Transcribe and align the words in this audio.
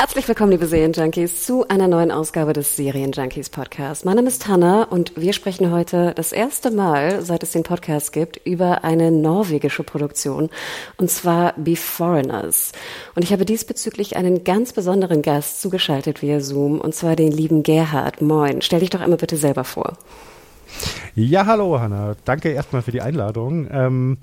Herzlich 0.00 0.26
willkommen, 0.28 0.52
liebe 0.52 0.66
Serienjunkies, 0.66 1.44
zu 1.44 1.68
einer 1.68 1.86
neuen 1.86 2.10
Ausgabe 2.10 2.54
des 2.54 2.74
Serienjunkies 2.74 3.50
Podcast. 3.50 4.06
Mein 4.06 4.16
Name 4.16 4.28
ist 4.28 4.48
Hanna 4.48 4.84
und 4.84 5.12
wir 5.14 5.34
sprechen 5.34 5.70
heute 5.70 6.14
das 6.16 6.32
erste 6.32 6.70
Mal, 6.70 7.20
seit 7.20 7.42
es 7.42 7.52
den 7.52 7.64
Podcast 7.64 8.14
gibt, 8.14 8.40
über 8.46 8.82
eine 8.82 9.12
norwegische 9.12 9.82
Produktion 9.82 10.48
und 10.96 11.10
zwar 11.10 11.52
Be 11.58 11.76
Foreigners. 11.76 12.72
Und 13.14 13.24
ich 13.24 13.32
habe 13.34 13.44
diesbezüglich 13.44 14.16
einen 14.16 14.42
ganz 14.42 14.72
besonderen 14.72 15.20
Gast 15.20 15.60
zugeschaltet 15.60 16.22
via 16.22 16.40
Zoom 16.40 16.80
und 16.80 16.94
zwar 16.94 17.14
den 17.14 17.30
lieben 17.30 17.62
Gerhard. 17.62 18.22
Moin, 18.22 18.62
stell 18.62 18.80
dich 18.80 18.88
doch 18.88 19.02
einmal 19.02 19.18
bitte 19.18 19.36
selber 19.36 19.64
vor. 19.64 19.98
Ja, 21.14 21.44
hallo 21.44 21.78
Hanna. 21.78 22.16
Danke 22.24 22.48
erstmal 22.48 22.80
für 22.80 22.92
die 22.92 23.02
Einladung. 23.02 23.68
Ähm, 23.70 24.16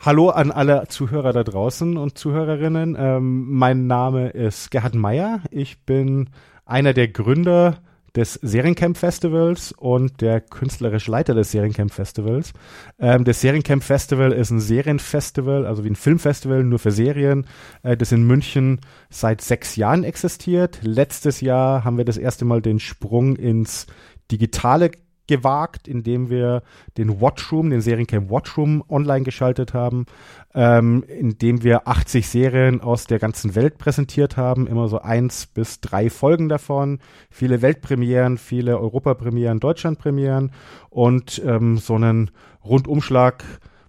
hallo 0.00 0.30
an 0.30 0.50
alle 0.50 0.86
Zuhörer 0.88 1.32
da 1.32 1.44
draußen 1.44 1.96
und 1.96 2.16
Zuhörerinnen. 2.16 2.96
Ähm, 2.98 3.46
mein 3.50 3.86
Name 3.86 4.30
ist 4.30 4.70
Gerhard 4.70 4.94
Meyer. 4.94 5.42
Ich 5.50 5.84
bin 5.84 6.30
einer 6.64 6.92
der 6.92 7.08
Gründer 7.08 7.78
des 8.14 8.34
Seriencamp 8.34 8.96
Festivals 8.96 9.72
und 9.72 10.20
der 10.20 10.40
künstlerische 10.40 11.10
Leiter 11.10 11.34
des 11.34 11.50
Seriencamp 11.50 11.92
Festivals. 11.92 12.52
Ähm, 12.98 13.24
das 13.24 13.40
Seriencamp 13.40 13.82
Festival 13.82 14.32
ist 14.32 14.50
ein 14.50 14.60
Serienfestival, 14.60 15.66
also 15.66 15.84
wie 15.84 15.90
ein 15.90 15.96
Filmfestival, 15.96 16.64
nur 16.64 16.78
für 16.78 16.90
Serien, 16.90 17.46
äh, 17.82 17.96
das 17.96 18.12
in 18.12 18.26
München 18.26 18.80
seit 19.10 19.40
sechs 19.40 19.76
Jahren 19.76 20.04
existiert. 20.04 20.80
Letztes 20.82 21.40
Jahr 21.40 21.84
haben 21.84 21.98
wir 21.98 22.04
das 22.04 22.18
erste 22.18 22.44
Mal 22.44 22.62
den 22.62 22.80
Sprung 22.80 23.36
ins 23.36 23.86
Digitale 24.30 24.90
gewagt, 25.28 25.86
indem 25.86 26.30
wir 26.30 26.62
den 26.96 27.20
Watchroom, 27.20 27.70
den 27.70 27.80
Seriencamp 27.80 28.30
Watchroom 28.30 28.82
online 28.88 29.22
geschaltet 29.22 29.74
haben, 29.74 30.06
ähm, 30.54 31.04
indem 31.06 31.62
wir 31.62 31.86
80 31.86 32.28
Serien 32.28 32.80
aus 32.80 33.06
der 33.06 33.20
ganzen 33.20 33.54
Welt 33.54 33.78
präsentiert 33.78 34.36
haben, 34.36 34.66
immer 34.66 34.88
so 34.88 34.98
eins 35.00 35.46
bis 35.46 35.80
drei 35.80 36.10
Folgen 36.10 36.48
davon, 36.48 36.98
viele 37.30 37.62
Weltpremieren, 37.62 38.38
viele 38.38 38.78
Europapremieren, 38.78 39.60
Deutschlandpremieren 39.60 40.50
und 40.90 41.40
ähm, 41.44 41.76
so 41.76 41.94
einen 41.94 42.30
Rundumschlag 42.64 43.44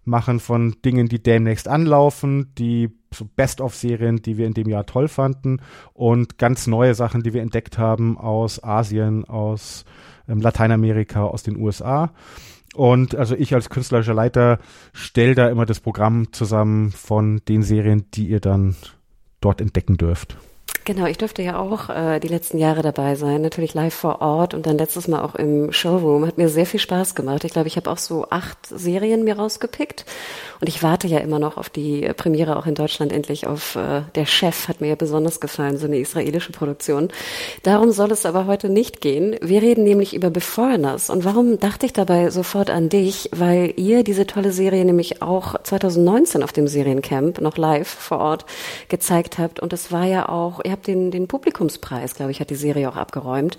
machen 0.06 0.40
von 0.40 0.76
Dingen, 0.84 1.08
die 1.08 1.22
demnächst 1.22 1.68
anlaufen, 1.68 2.54
die 2.58 2.90
so 3.14 3.26
Best-of-Serien, 3.26 4.22
die 4.22 4.38
wir 4.38 4.46
in 4.46 4.54
dem 4.54 4.70
Jahr 4.70 4.86
toll 4.86 5.08
fanden 5.08 5.62
und 5.94 6.38
ganz 6.38 6.68
neue 6.68 6.96
Sachen, 6.96 7.24
die 7.24 7.34
wir 7.34 7.42
entdeckt 7.42 7.78
haben 7.78 8.18
aus 8.18 8.64
Asien, 8.64 9.26
aus 9.26 9.86
ähm, 10.30 10.42
Lateinamerika, 10.42 11.24
aus 11.24 11.44
den 11.44 11.58
USA. 11.58 12.12
Und 12.76 13.16
also 13.16 13.36
ich 13.36 13.54
als 13.54 13.70
künstlerischer 13.70 14.14
Leiter 14.14 14.60
stelle 14.94 15.36
da 15.36 15.50
immer 15.50 15.66
das 15.66 15.80
Programm 15.80 16.32
zusammen 16.32 16.92
von 16.92 17.42
den 17.48 17.64
Serien, 17.64 18.06
die 18.14 18.28
ihr 18.28 18.40
dann 18.40 18.76
dort 19.42 19.60
entdecken 19.60 19.98
dürft. 19.98 20.38
Genau, 20.90 21.06
ich 21.06 21.20
durfte 21.20 21.44
ja 21.44 21.60
auch 21.60 21.90
äh, 21.92 22.20
die 22.20 22.30
letzten 22.30 22.58
Jahre 22.58 22.82
dabei 22.82 23.14
sein, 23.14 23.44
natürlich 23.44 23.76
live 23.76 23.94
vor 23.94 24.22
Ort 24.22 24.56
und 24.56 24.66
dann 24.66 24.80
letztes 24.80 25.08
Mal 25.08 25.22
auch 25.22 25.36
im 25.36 25.72
Showroom. 25.72 26.26
Hat 26.26 26.40
mir 26.40 26.50
sehr 26.50 26.66
viel 26.66 26.80
Spaß 26.80 27.14
gemacht. 27.14 27.44
Ich 27.44 27.52
glaube, 27.52 27.68
ich 27.68 27.76
habe 27.76 27.92
auch 27.92 28.00
so 28.00 28.26
acht 28.32 28.58
Serien 28.66 29.24
mir 29.24 29.38
rausgepickt 29.38 30.04
und 30.62 30.68
ich 30.68 30.82
warte 30.82 31.08
ja 31.08 31.20
immer 31.20 31.38
noch 31.38 31.58
auf 31.58 31.70
die 31.70 32.12
Premiere 32.18 32.58
auch 32.58 32.66
in 32.66 32.74
Deutschland 32.74 33.14
endlich 33.14 33.46
auf 33.46 33.76
äh, 33.76 34.02
Der 34.16 34.26
Chef 34.26 34.68
hat 34.68 34.82
mir 34.82 34.88
ja 34.88 34.96
besonders 34.96 35.40
gefallen, 35.40 35.78
so 35.78 35.86
eine 35.86 36.00
israelische 36.00 36.52
Produktion. 36.52 37.10
Darum 37.62 37.92
soll 37.92 38.12
es 38.12 38.26
aber 38.26 38.48
heute 38.48 38.68
nicht 38.68 39.00
gehen. 39.00 39.36
Wir 39.44 39.62
reden 39.62 39.84
nämlich 39.84 40.16
über 40.16 40.32
Beforeigners 40.32 41.12
und 41.12 41.24
warum 41.24 41.60
dachte 41.60 41.86
ich 41.86 41.94
dabei 41.94 42.32
sofort 42.32 42.72
an 42.72 42.90
dich? 42.90 43.30
Weil 43.32 43.76
ihr 43.76 44.04
diese 44.04 44.26
tolle 44.26 44.52
Serie 44.52 44.84
nämlich 44.86 45.22
auch 45.22 45.54
2019 45.62 46.42
auf 46.42 46.52
dem 46.52 46.68
Seriencamp 46.68 47.42
noch 47.42 47.58
live 47.58 47.88
vor 47.88 48.18
Ort 48.18 48.46
gezeigt 48.88 49.38
habt 49.38 49.60
und 49.60 49.72
es 49.72 49.92
war 49.92 50.06
ja 50.06 50.30
auch, 50.30 50.62
ihr 50.66 50.72
habt 50.72 50.79
den, 50.88 51.12
den 51.12 51.28
Publikumspreis, 51.28 52.16
glaube 52.16 52.32
ich, 52.32 52.40
hat 52.40 52.50
die 52.50 52.56
Serie 52.56 52.90
auch 52.90 52.96
abgeräumt. 52.96 53.58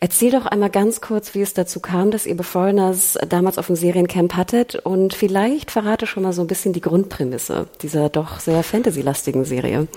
Erzähl 0.00 0.30
doch 0.30 0.46
einmal 0.46 0.70
ganz 0.70 1.00
kurz, 1.00 1.34
wie 1.34 1.42
es 1.42 1.54
dazu 1.54 1.80
kam, 1.80 2.10
dass 2.10 2.26
ihr 2.26 2.36
Beforeigners 2.36 3.18
damals 3.28 3.58
auf 3.58 3.66
dem 3.66 3.76
Seriencamp 3.76 4.34
hattet 4.34 4.76
und 4.76 5.14
vielleicht 5.14 5.70
verrate 5.70 6.06
schon 6.06 6.22
mal 6.22 6.32
so 6.32 6.42
ein 6.42 6.46
bisschen 6.46 6.72
die 6.72 6.80
Grundprämisse 6.80 7.66
dieser 7.82 8.08
doch 8.08 8.40
sehr 8.40 8.62
fantasy-lastigen 8.62 9.44
Serie. 9.44 9.88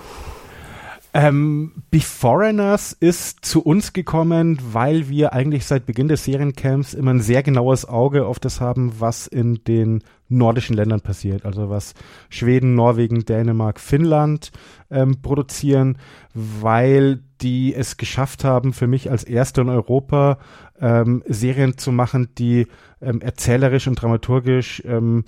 Ähm, 1.14 1.82
Beforeigners 1.90 2.96
ist 2.98 3.44
zu 3.44 3.62
uns 3.62 3.92
gekommen, 3.92 4.58
weil 4.72 5.10
wir 5.10 5.34
eigentlich 5.34 5.66
seit 5.66 5.84
Beginn 5.84 6.08
des 6.08 6.24
Seriencamps 6.24 6.94
immer 6.94 7.10
ein 7.12 7.20
sehr 7.20 7.42
genaues 7.42 7.86
Auge 7.86 8.24
auf 8.24 8.38
das 8.38 8.62
haben, 8.62 8.94
was 8.98 9.26
in 9.26 9.62
den 9.64 10.02
nordischen 10.30 10.74
Ländern 10.74 11.02
passiert. 11.02 11.44
Also 11.44 11.68
was 11.68 11.92
Schweden, 12.30 12.74
Norwegen, 12.74 13.26
Dänemark, 13.26 13.78
Finnland 13.78 14.52
ähm, 14.90 15.20
produzieren, 15.20 15.98
weil 16.32 17.20
die 17.42 17.74
es 17.74 17.98
geschafft 17.98 18.42
haben, 18.44 18.72
für 18.72 18.86
mich 18.86 19.10
als 19.10 19.24
Erste 19.24 19.60
in 19.60 19.68
Europa 19.68 20.38
ähm, 20.80 21.22
Serien 21.26 21.76
zu 21.76 21.92
machen, 21.92 22.28
die 22.38 22.68
ähm, 23.02 23.20
erzählerisch 23.20 23.88
und 23.88 24.00
dramaturgisch 24.00 24.82
ähm, 24.86 25.24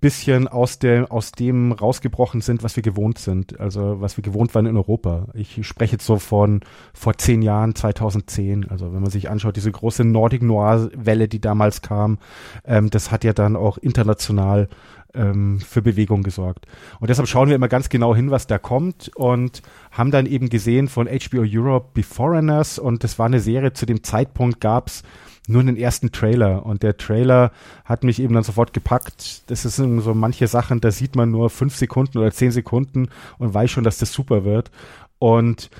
bisschen 0.00 0.46
aus 0.46 0.78
der 0.78 1.10
aus 1.10 1.32
dem 1.32 1.72
rausgebrochen 1.72 2.40
sind, 2.40 2.62
was 2.62 2.76
wir 2.76 2.82
gewohnt 2.82 3.18
sind, 3.18 3.58
also 3.58 4.00
was 4.00 4.16
wir 4.16 4.22
gewohnt 4.22 4.54
waren 4.54 4.66
in 4.66 4.76
Europa. 4.76 5.26
Ich 5.34 5.66
spreche 5.66 5.92
jetzt 5.92 6.06
so 6.06 6.18
von 6.18 6.60
vor 6.92 7.16
zehn 7.18 7.42
Jahren, 7.42 7.74
2010. 7.74 8.68
Also 8.68 8.92
wenn 8.92 9.02
man 9.02 9.10
sich 9.10 9.30
anschaut, 9.30 9.56
diese 9.56 9.72
große 9.72 10.04
Nordic 10.04 10.42
Noir 10.42 10.90
Welle, 10.94 11.26
die 11.26 11.40
damals 11.40 11.82
kam, 11.82 12.18
ähm, 12.64 12.90
das 12.90 13.10
hat 13.10 13.24
ja 13.24 13.32
dann 13.32 13.56
auch 13.56 13.78
international 13.78 14.68
ähm, 15.14 15.60
für 15.60 15.82
Bewegung 15.82 16.22
gesorgt. 16.22 16.66
Und 17.00 17.10
deshalb 17.10 17.28
schauen 17.28 17.48
wir 17.48 17.56
immer 17.56 17.68
ganz 17.68 17.88
genau 17.88 18.14
hin, 18.14 18.30
was 18.30 18.46
da 18.46 18.58
kommt 18.58 19.10
und 19.16 19.62
haben 19.90 20.10
dann 20.10 20.26
eben 20.26 20.48
gesehen 20.50 20.88
von 20.88 21.08
HBO 21.08 21.44
Europe 21.44 21.90
Beforeigners 21.94 22.78
und 22.78 23.04
das 23.04 23.18
war 23.18 23.26
eine 23.26 23.40
Serie, 23.40 23.72
zu 23.72 23.86
dem 23.86 24.02
Zeitpunkt 24.02 24.60
gab's 24.60 25.02
nur 25.46 25.60
einen 25.60 25.76
ersten 25.76 26.10
Trailer 26.10 26.64
und 26.64 26.82
der 26.82 26.96
Trailer 26.96 27.52
hat 27.84 28.02
mich 28.04 28.20
eben 28.20 28.34
dann 28.34 28.44
sofort 28.44 28.72
gepackt. 28.72 29.42
Das 29.50 29.64
ist 29.64 29.76
so 29.76 30.14
manche 30.14 30.46
Sachen, 30.46 30.80
da 30.80 30.90
sieht 30.90 31.16
man 31.16 31.30
nur 31.30 31.50
fünf 31.50 31.76
Sekunden 31.76 32.18
oder 32.18 32.32
zehn 32.32 32.50
Sekunden 32.50 33.08
und 33.38 33.52
weiß 33.52 33.70
schon, 33.70 33.84
dass 33.84 33.98
das 33.98 34.12
super 34.12 34.44
wird. 34.44 34.70
Und 35.18 35.70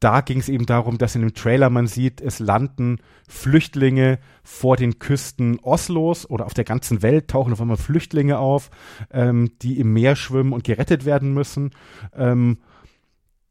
da 0.00 0.20
ging 0.20 0.38
es 0.38 0.50
eben 0.50 0.66
darum, 0.66 0.98
dass 0.98 1.14
in 1.14 1.22
dem 1.22 1.32
Trailer 1.32 1.70
man 1.70 1.86
sieht, 1.86 2.20
es 2.20 2.38
landen 2.38 2.98
Flüchtlinge 3.26 4.18
vor 4.42 4.76
den 4.76 4.98
Küsten 4.98 5.58
Oslos 5.60 6.28
oder 6.28 6.44
auf 6.44 6.52
der 6.52 6.64
ganzen 6.64 7.00
Welt 7.00 7.28
tauchen 7.28 7.54
auf 7.54 7.60
einmal 7.62 7.78
Flüchtlinge 7.78 8.38
auf, 8.38 8.70
ähm, 9.10 9.52
die 9.62 9.80
im 9.80 9.94
Meer 9.94 10.14
schwimmen 10.16 10.52
und 10.52 10.64
gerettet 10.64 11.06
werden 11.06 11.32
müssen. 11.32 11.70
Ähm, 12.14 12.58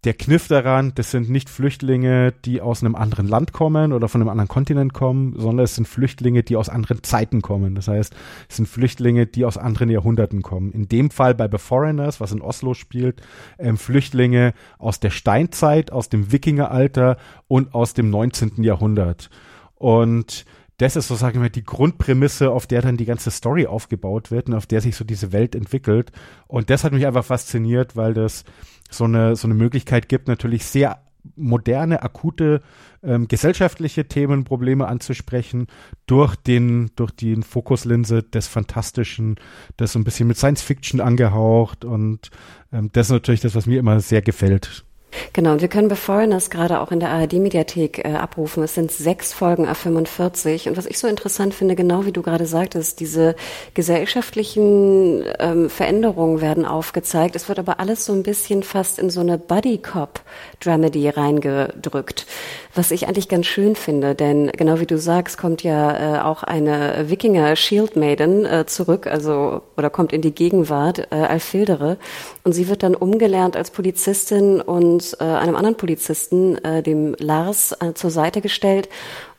der 0.04 0.14
Kniff 0.14 0.48
daran, 0.48 0.92
das 0.96 1.12
sind 1.12 1.30
nicht 1.30 1.50
Flüchtlinge, 1.50 2.34
die 2.44 2.62
aus 2.62 2.84
einem 2.84 2.96
anderen 2.96 3.28
Land 3.28 3.54
kommen 3.54 3.94
oder 3.94 4.10
von 4.10 4.22
einem 4.22 4.30
anderen 4.30 4.50
Kontinent 4.50 4.94
kommen, 4.94 5.34
sondern 5.38 5.64
es 5.64 5.76
sind 5.76 5.88
Flüchtlinge, 5.88 6.44
die 6.44 6.58
aus 6.58 6.68
anderen 6.68 7.04
Zeiten 7.04 7.42
kommen. 7.42 7.76
Das 7.76 7.88
heißt, 7.88 8.14
es 8.50 8.56
sind 8.56 8.68
Flüchtlinge, 8.68 9.28
die 9.28 9.46
aus 9.46 9.58
anderen 9.58 9.90
Jahrhunderten 9.90 10.42
kommen. 10.42 10.72
In 10.72 10.90
dem 10.90 11.10
Fall 11.10 11.36
bei 11.36 11.48
The 11.50 11.58
Foreigners, 11.58 12.20
was 12.20 12.34
in 12.34 12.42
Oslo 12.42 12.74
spielt, 12.74 13.22
ähm, 13.58 13.78
Flüchtlinge 13.78 14.54
aus 14.78 15.00
der 15.00 15.10
Steinzeit, 15.10 15.92
aus 15.92 16.10
dem 16.10 16.32
Wikingeralter 16.32 17.18
und 17.48 17.74
aus 17.74 17.94
dem 17.94 18.10
19. 18.10 18.62
Jahrhundert. 18.64 19.30
Und 19.76 20.46
das 20.78 20.96
ist 20.96 21.08
so, 21.08 21.16
sagen 21.16 21.42
wir, 21.42 21.50
die 21.50 21.64
Grundprämisse, 21.64 22.52
auf 22.52 22.68
der 22.68 22.82
dann 22.82 22.98
die 22.98 23.06
ganze 23.06 23.32
Story 23.32 23.68
aufgebaut 23.68 24.32
wird 24.32 24.48
und 24.50 24.56
auf 24.56 24.66
der 24.66 24.82
sich 24.82 24.96
so 24.96 25.06
diese 25.06 25.32
Welt 25.32 25.56
entwickelt. 25.56 26.12
Und 26.48 26.70
das 26.70 26.84
hat 26.84 26.92
mich 26.94 27.06
einfach 27.06 27.24
fasziniert, 27.24 27.96
weil 27.96 28.14
das 28.14 28.44
so 28.94 29.06
eine, 29.06 29.36
so 29.36 29.48
eine 29.48 29.56
Möglichkeit 29.56 30.10
gibt, 30.10 30.28
natürlich 30.28 30.66
sehr 30.66 31.00
moderne, 31.36 32.04
akute 32.04 32.62
ähm, 33.02 33.28
gesellschaftliche 33.28 34.08
Themen, 34.08 34.44
Probleme 34.44 34.88
anzusprechen 34.88 35.68
durch 36.06 36.36
den, 36.36 36.92
durch 36.96 37.12
die 37.12 37.36
Fokuslinse 37.38 38.24
des 38.24 38.48
Fantastischen, 38.48 39.36
das 39.78 39.94
so 39.94 40.00
ein 40.00 40.04
bisschen 40.04 40.28
mit 40.28 40.38
Science 40.38 40.62
Fiction 40.62 41.00
angehaucht 41.00 41.86
und 41.86 42.30
ähm, 42.72 42.90
das 42.94 43.08
ist 43.08 43.14
natürlich 43.14 43.42
das, 43.42 43.56
was 43.56 43.66
mir 43.66 43.80
immer 43.80 44.00
sehr 44.00 44.22
gefällt. 44.22 44.86
Genau, 45.34 45.54
und 45.54 45.62
wir 45.62 45.68
können 45.68 45.88
bei 45.88 45.96
Foreigners 45.96 46.50
gerade 46.50 46.80
auch 46.80 46.92
in 46.92 47.00
der 47.00 47.10
ARD-Mediathek 47.10 48.00
äh, 48.00 48.14
abrufen. 48.14 48.64
Es 48.64 48.76
sind 48.76 48.92
sechs 48.92 49.34
Folgen 49.34 49.68
A45. 49.68 50.70
Und 50.70 50.78
was 50.78 50.86
ich 50.86 51.00
so 51.00 51.08
interessant 51.08 51.54
finde, 51.54 51.76
genau 51.76 52.06
wie 52.06 52.12
du 52.12 52.22
gerade 52.22 52.46
sagtest, 52.46 53.00
diese 53.00 53.36
gesellschaftlichen 53.74 55.24
ähm, 55.40 55.70
Veränderungen 55.70 56.42
werden 56.42 56.66
aufgezeigt. 56.66 57.36
Es 57.36 57.48
wird 57.50 57.60
aber 57.60 57.80
alles 57.80 58.06
so 58.06 58.14
ein 58.14 58.24
bisschen 58.24 58.64
fast 58.64 59.00
in 59.00 59.10
so 59.10 59.20
eine 59.20 59.38
Buddy-Cop-Dramedy 59.38 61.10
reingedrückt, 61.10 62.26
was 62.74 62.92
ich 62.92 63.08
eigentlich 63.08 63.30
ganz 63.30 63.46
schön 63.46 63.76
finde. 63.76 64.16
Denn 64.16 64.52
genau 64.52 64.80
wie 64.80 64.86
du 64.86 64.98
sagst, 64.98 65.38
kommt 65.38 65.64
ja 65.64 66.18
äh, 66.18 66.22
auch 66.22 66.44
eine 66.44 67.10
Wikinger-Shield-Maiden 67.10 68.46
äh, 68.46 68.66
zurück, 68.66 69.08
also 69.08 69.62
oder 69.78 69.90
kommt 69.90 70.14
in 70.14 70.22
die 70.22 70.34
Gegenwart, 70.34 71.08
äh, 71.12 71.16
Alfildere. 71.16 71.98
Und 72.44 72.54
sie 72.54 72.68
wird 72.68 72.84
dann 72.84 72.96
umgelernt 72.96 73.56
als 73.56 73.72
Polizistin 73.72 74.62
und 74.62 75.03
und 75.12 75.20
äh, 75.20 75.24
einem 75.24 75.56
anderen 75.56 75.76
Polizisten, 75.76 76.58
äh, 76.64 76.82
dem 76.82 77.16
Lars, 77.20 77.76
äh, 77.80 77.94
zur 77.94 78.10
Seite 78.10 78.42
gestellt. 78.42 78.90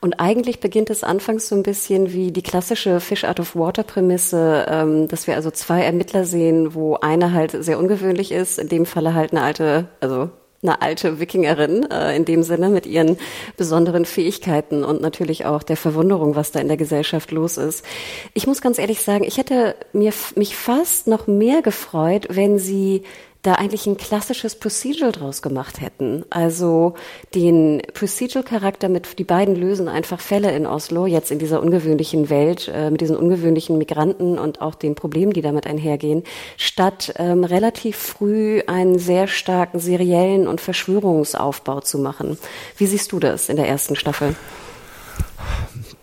Und 0.00 0.20
eigentlich 0.20 0.60
beginnt 0.60 0.90
es 0.90 1.04
anfangs 1.04 1.48
so 1.48 1.54
ein 1.54 1.62
bisschen 1.62 2.12
wie 2.12 2.32
die 2.32 2.42
klassische 2.42 3.00
Fish 3.00 3.24
out 3.24 3.40
of 3.40 3.56
Water 3.56 3.82
Prämisse, 3.82 4.66
ähm, 4.68 5.08
dass 5.08 5.26
wir 5.26 5.36
also 5.36 5.50
zwei 5.50 5.82
Ermittler 5.82 6.24
sehen, 6.24 6.74
wo 6.74 6.96
einer 6.96 7.32
halt 7.32 7.52
sehr 7.52 7.78
ungewöhnlich 7.78 8.32
ist, 8.32 8.58
in 8.58 8.68
dem 8.68 8.86
Falle 8.86 9.14
halt 9.14 9.32
eine 9.32 9.42
alte, 9.42 9.88
also 10.00 10.28
eine 10.62 10.80
alte 10.80 11.20
Wikingerin 11.20 11.90
äh, 11.90 12.16
in 12.16 12.24
dem 12.24 12.42
Sinne 12.42 12.70
mit 12.70 12.86
ihren 12.86 13.18
besonderen 13.56 14.04
Fähigkeiten 14.04 14.82
und 14.82 15.00
natürlich 15.00 15.44
auch 15.44 15.62
der 15.62 15.76
Verwunderung, 15.76 16.36
was 16.36 16.52
da 16.52 16.60
in 16.60 16.68
der 16.68 16.78
Gesellschaft 16.78 17.30
los 17.30 17.58
ist. 17.58 17.84
Ich 18.32 18.46
muss 18.46 18.62
ganz 18.62 18.78
ehrlich 18.78 19.02
sagen, 19.02 19.24
ich 19.24 19.36
hätte 19.36 19.76
mir 19.92 20.12
mich 20.36 20.56
fast 20.56 21.06
noch 21.06 21.26
mehr 21.26 21.60
gefreut, 21.60 22.28
wenn 22.30 22.58
sie 22.58 23.02
da 23.44 23.52
eigentlich 23.52 23.86
ein 23.86 23.98
klassisches 23.98 24.58
Procedural 24.58 25.12
draus 25.12 25.42
gemacht 25.42 25.80
hätten. 25.80 26.24
Also 26.30 26.94
den 27.34 27.82
Procedural-Charakter 27.92 28.88
mit, 28.88 29.18
die 29.18 29.24
beiden 29.24 29.54
lösen 29.54 29.86
einfach 29.86 30.18
Fälle 30.18 30.50
in 30.56 30.66
Oslo, 30.66 31.06
jetzt 31.06 31.30
in 31.30 31.38
dieser 31.38 31.62
ungewöhnlichen 31.62 32.30
Welt, 32.30 32.72
äh, 32.74 32.90
mit 32.90 33.02
diesen 33.02 33.16
ungewöhnlichen 33.16 33.76
Migranten 33.76 34.38
und 34.38 34.62
auch 34.62 34.74
den 34.74 34.94
Problemen, 34.94 35.34
die 35.34 35.42
damit 35.42 35.66
einhergehen, 35.66 36.24
statt 36.56 37.12
ähm, 37.18 37.44
relativ 37.44 37.96
früh 37.96 38.62
einen 38.66 38.98
sehr 38.98 39.26
starken 39.26 39.78
seriellen 39.78 40.48
und 40.48 40.62
Verschwörungsaufbau 40.62 41.80
zu 41.80 41.98
machen. 41.98 42.38
Wie 42.78 42.86
siehst 42.86 43.12
du 43.12 43.20
das 43.20 43.50
in 43.50 43.56
der 43.56 43.68
ersten 43.68 43.94
Staffel? 43.94 44.34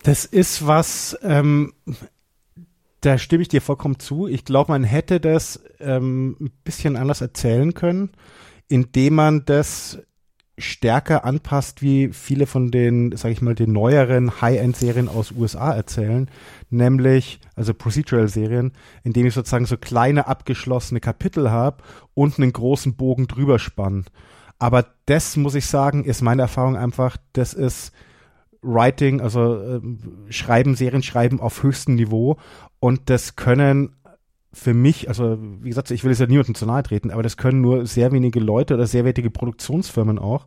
Das 0.03 0.25
ist 0.25 0.67
was, 0.67 1.17
ähm, 1.23 1.73
da 3.01 3.17
stimme 3.17 3.41
ich 3.41 3.47
dir 3.47 3.61
vollkommen 3.61 3.99
zu. 3.99 4.27
Ich 4.27 4.45
glaube, 4.45 4.71
man 4.71 4.83
hätte 4.83 5.19
das 5.19 5.63
ähm, 5.79 6.37
ein 6.39 6.51
bisschen 6.63 6.95
anders 6.95 7.21
erzählen 7.21 7.73
können, 7.73 8.11
indem 8.67 9.15
man 9.15 9.45
das 9.45 9.99
stärker 10.57 11.25
anpasst, 11.25 11.81
wie 11.81 12.09
viele 12.13 12.45
von 12.45 12.69
den, 12.69 13.15
sage 13.15 13.33
ich 13.33 13.41
mal, 13.41 13.55
den 13.55 13.71
neueren 13.71 14.41
High-End-Serien 14.41 15.09
aus 15.09 15.31
USA 15.31 15.71
erzählen, 15.71 16.29
nämlich 16.69 17.39
also 17.55 17.73
Procedural-Serien, 17.73 18.73
indem 19.03 19.25
ich 19.25 19.33
sozusagen 19.33 19.65
so 19.65 19.77
kleine 19.77 20.27
abgeschlossene 20.27 20.99
Kapitel 20.99 21.49
habe 21.49 21.83
und 22.13 22.37
einen 22.37 22.53
großen 22.53 22.95
Bogen 22.95 23.27
drüber 23.27 23.57
spannen. 23.57 24.05
Aber 24.59 24.85
das 25.07 25.37
muss 25.37 25.55
ich 25.55 25.65
sagen, 25.65 26.05
ist 26.05 26.21
meine 26.21 26.43
Erfahrung 26.43 26.77
einfach, 26.77 27.17
das 27.33 27.55
ist 27.55 27.91
Writing, 28.61 29.21
also 29.21 29.55
äh, 29.55 29.81
Schreiben, 30.29 30.75
Serien 30.75 31.03
schreiben 31.03 31.39
auf 31.39 31.63
höchstem 31.63 31.95
Niveau 31.95 32.37
und 32.79 33.09
das 33.09 33.35
können 33.35 33.95
für 34.53 34.73
mich, 34.73 35.07
also 35.07 35.37
wie 35.39 35.69
gesagt, 35.69 35.91
ich 35.91 36.03
will 36.03 36.11
es 36.11 36.19
ja 36.19 36.27
niemandem 36.27 36.55
zu 36.55 36.65
nahe 36.65 36.83
treten, 36.83 37.11
aber 37.11 37.23
das 37.23 37.37
können 37.37 37.61
nur 37.61 37.85
sehr 37.85 38.11
wenige 38.11 38.39
Leute 38.39 38.73
oder 38.73 38.85
sehr 38.85 39.05
wertige 39.05 39.29
Produktionsfirmen 39.29 40.19
auch. 40.19 40.45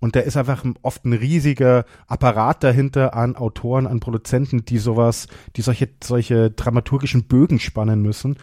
Und 0.00 0.16
da 0.16 0.20
ist 0.20 0.36
einfach 0.36 0.64
oft 0.82 1.04
ein 1.06 1.14
riesiger 1.14 1.86
Apparat 2.08 2.62
dahinter 2.62 3.14
an 3.14 3.36
Autoren, 3.36 3.86
an 3.86 4.00
Produzenten, 4.00 4.64
die 4.64 4.76
sowas, 4.76 5.28
die 5.56 5.62
solche, 5.62 5.88
solche 6.02 6.50
dramaturgischen 6.50 7.24
Bögen 7.24 7.58
spannen 7.58 8.02
müssen. 8.02 8.36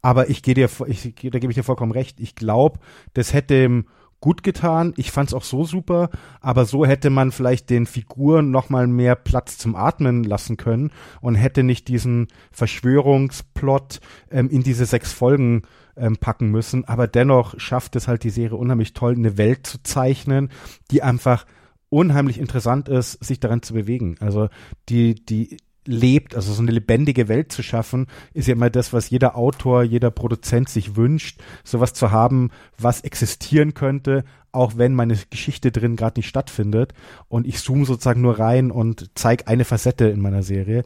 Aber 0.00 0.30
ich 0.30 0.42
gehe 0.42 0.54
dir, 0.54 0.68
ich, 0.86 1.14
da 1.14 1.38
gebe 1.38 1.50
ich 1.50 1.56
dir 1.56 1.64
vollkommen 1.64 1.92
recht. 1.92 2.20
Ich 2.20 2.36
glaube, 2.36 2.78
das 3.14 3.32
hätte 3.32 3.54
dem 3.54 3.86
gut 4.20 4.42
getan. 4.42 4.94
Ich 4.96 5.10
fand 5.10 5.28
es 5.28 5.34
auch 5.34 5.44
so 5.44 5.64
super, 5.64 6.10
aber 6.40 6.64
so 6.64 6.84
hätte 6.84 7.10
man 7.10 7.30
vielleicht 7.30 7.70
den 7.70 7.86
Figuren 7.86 8.50
noch 8.50 8.68
mal 8.68 8.86
mehr 8.86 9.14
Platz 9.14 9.58
zum 9.58 9.76
Atmen 9.76 10.24
lassen 10.24 10.56
können 10.56 10.90
und 11.20 11.36
hätte 11.36 11.62
nicht 11.62 11.88
diesen 11.88 12.28
Verschwörungsplot 12.50 14.00
ähm, 14.30 14.50
in 14.50 14.62
diese 14.62 14.86
sechs 14.86 15.12
Folgen 15.12 15.62
ähm, 15.96 16.16
packen 16.16 16.50
müssen. 16.50 16.84
Aber 16.84 17.06
dennoch 17.06 17.58
schafft 17.60 17.96
es 17.96 18.08
halt 18.08 18.24
die 18.24 18.30
Serie 18.30 18.56
unheimlich 18.56 18.92
toll, 18.92 19.14
eine 19.14 19.38
Welt 19.38 19.66
zu 19.66 19.82
zeichnen, 19.82 20.50
die 20.90 21.02
einfach 21.02 21.46
unheimlich 21.90 22.38
interessant 22.38 22.88
ist, 22.88 23.24
sich 23.24 23.40
daran 23.40 23.62
zu 23.62 23.72
bewegen. 23.74 24.16
Also 24.20 24.48
die, 24.88 25.14
die 25.14 25.56
lebt, 25.88 26.36
also 26.36 26.52
so 26.52 26.62
eine 26.62 26.70
lebendige 26.70 27.28
Welt 27.28 27.50
zu 27.50 27.62
schaffen, 27.62 28.06
ist 28.34 28.46
ja 28.46 28.54
immer 28.54 28.70
das, 28.70 28.92
was 28.92 29.10
jeder 29.10 29.36
Autor, 29.36 29.82
jeder 29.82 30.10
Produzent 30.10 30.68
sich 30.68 30.96
wünscht, 30.96 31.40
sowas 31.64 31.94
zu 31.94 32.10
haben, 32.10 32.50
was 32.78 33.00
existieren 33.00 33.74
könnte, 33.74 34.24
auch 34.52 34.76
wenn 34.76 34.94
meine 34.94 35.16
Geschichte 35.30 35.72
drin 35.72 35.96
gerade 35.96 36.20
nicht 36.20 36.28
stattfindet 36.28 36.92
und 37.28 37.46
ich 37.46 37.58
zoome 37.58 37.86
sozusagen 37.86 38.20
nur 38.20 38.38
rein 38.38 38.70
und 38.70 39.10
zeige 39.14 39.46
eine 39.46 39.64
Facette 39.64 40.08
in 40.08 40.20
meiner 40.20 40.42
Serie. 40.42 40.84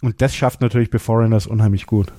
Und 0.00 0.22
das 0.22 0.34
schafft 0.34 0.60
natürlich 0.60 0.90
Beforeigners 0.90 1.46
unheimlich 1.46 1.86
gut. 1.86 2.12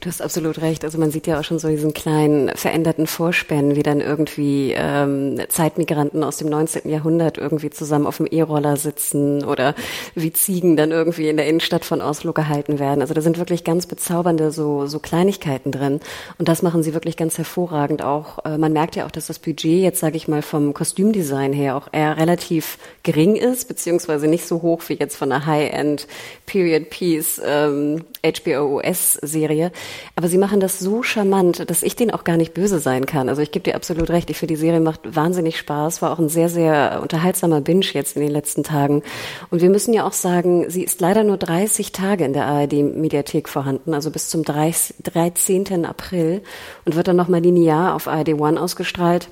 Du 0.00 0.08
hast 0.08 0.22
absolut 0.22 0.60
recht. 0.62 0.84
Also 0.84 0.98
man 0.98 1.10
sieht 1.10 1.26
ja 1.26 1.38
auch 1.38 1.44
schon 1.44 1.58
so 1.58 1.68
diesen 1.68 1.92
kleinen 1.92 2.50
veränderten 2.56 3.06
Vorspänen, 3.06 3.76
wie 3.76 3.82
dann 3.82 4.00
irgendwie 4.00 4.74
ähm, 4.76 5.40
Zeitmigranten 5.48 6.24
aus 6.24 6.38
dem 6.38 6.48
19. 6.48 6.90
Jahrhundert 6.90 7.38
irgendwie 7.38 7.70
zusammen 7.70 8.06
auf 8.06 8.16
dem 8.16 8.26
E-Roller 8.30 8.76
sitzen 8.76 9.44
oder 9.44 9.74
wie 10.14 10.32
Ziegen 10.32 10.76
dann 10.76 10.90
irgendwie 10.90 11.28
in 11.28 11.36
der 11.36 11.46
Innenstadt 11.46 11.84
von 11.84 12.00
Oslo 12.00 12.32
gehalten 12.32 12.78
werden. 12.78 13.02
Also 13.02 13.14
da 13.14 13.20
sind 13.20 13.38
wirklich 13.38 13.62
ganz 13.62 13.86
bezaubernde 13.86 14.50
so, 14.50 14.86
so 14.86 14.98
Kleinigkeiten 14.98 15.70
drin. 15.70 16.00
Und 16.38 16.48
das 16.48 16.62
machen 16.62 16.82
sie 16.82 16.94
wirklich 16.94 17.16
ganz 17.16 17.36
hervorragend 17.36 18.02
auch. 18.02 18.44
Äh, 18.44 18.58
man 18.58 18.72
merkt 18.72 18.96
ja 18.96 19.06
auch, 19.06 19.10
dass 19.10 19.26
das 19.26 19.38
Budget 19.38 19.82
jetzt, 19.82 20.00
sage 20.00 20.16
ich 20.16 20.28
mal, 20.28 20.42
vom 20.42 20.72
Kostümdesign 20.74 21.52
her 21.52 21.76
auch 21.76 21.88
eher 21.92 22.16
relativ 22.16 22.78
gering 23.02 23.36
ist, 23.36 23.68
beziehungsweise 23.68 24.28
nicht 24.28 24.46
so 24.46 24.62
hoch 24.62 24.82
wie 24.88 24.94
jetzt 24.94 25.16
von 25.16 25.30
einer 25.30 25.46
High-End 25.46 26.06
Period 26.46 26.90
Piece 26.90 27.40
ähm, 27.44 28.04
HBO-US-Serie 28.24 29.59
Serie. 29.60 29.72
Aber 30.16 30.28
sie 30.28 30.38
machen 30.38 30.60
das 30.60 30.78
so 30.78 31.02
charmant, 31.02 31.68
dass 31.70 31.82
ich 31.82 31.96
denen 31.96 32.10
auch 32.10 32.24
gar 32.24 32.36
nicht 32.36 32.54
böse 32.54 32.78
sein 32.78 33.06
kann. 33.06 33.28
Also 33.28 33.42
ich 33.42 33.52
gebe 33.52 33.64
dir 33.64 33.74
absolut 33.74 34.10
recht. 34.10 34.30
Ich 34.30 34.38
finde, 34.38 34.54
die 34.54 34.60
Serie 34.60 34.80
macht 34.80 35.00
wahnsinnig 35.04 35.58
Spaß. 35.58 36.02
War 36.02 36.12
auch 36.12 36.18
ein 36.18 36.28
sehr, 36.28 36.48
sehr 36.48 37.00
unterhaltsamer 37.02 37.60
Binge 37.60 37.86
jetzt 37.92 38.16
in 38.16 38.22
den 38.22 38.30
letzten 38.30 38.62
Tagen. 38.62 39.02
Und 39.50 39.62
wir 39.62 39.70
müssen 39.70 39.92
ja 39.94 40.06
auch 40.06 40.12
sagen, 40.12 40.68
sie 40.68 40.84
ist 40.84 41.00
leider 41.00 41.24
nur 41.24 41.36
30 41.36 41.92
Tage 41.92 42.24
in 42.24 42.32
der 42.32 42.46
ARD-Mediathek 42.46 43.48
vorhanden, 43.48 43.94
also 43.94 44.10
bis 44.10 44.28
zum 44.28 44.44
13. 44.44 45.84
April 45.84 46.42
und 46.84 46.96
wird 46.96 47.08
dann 47.08 47.16
nochmal 47.16 47.40
linear 47.40 47.94
auf 47.94 48.08
ARD 48.08 48.34
One 48.34 48.60
ausgestrahlt 48.60 49.28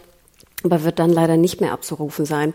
aber 0.64 0.84
wird 0.84 0.98
dann 0.98 1.10
leider 1.10 1.36
nicht 1.36 1.60
mehr 1.60 1.72
abzurufen 1.72 2.24
sein. 2.24 2.52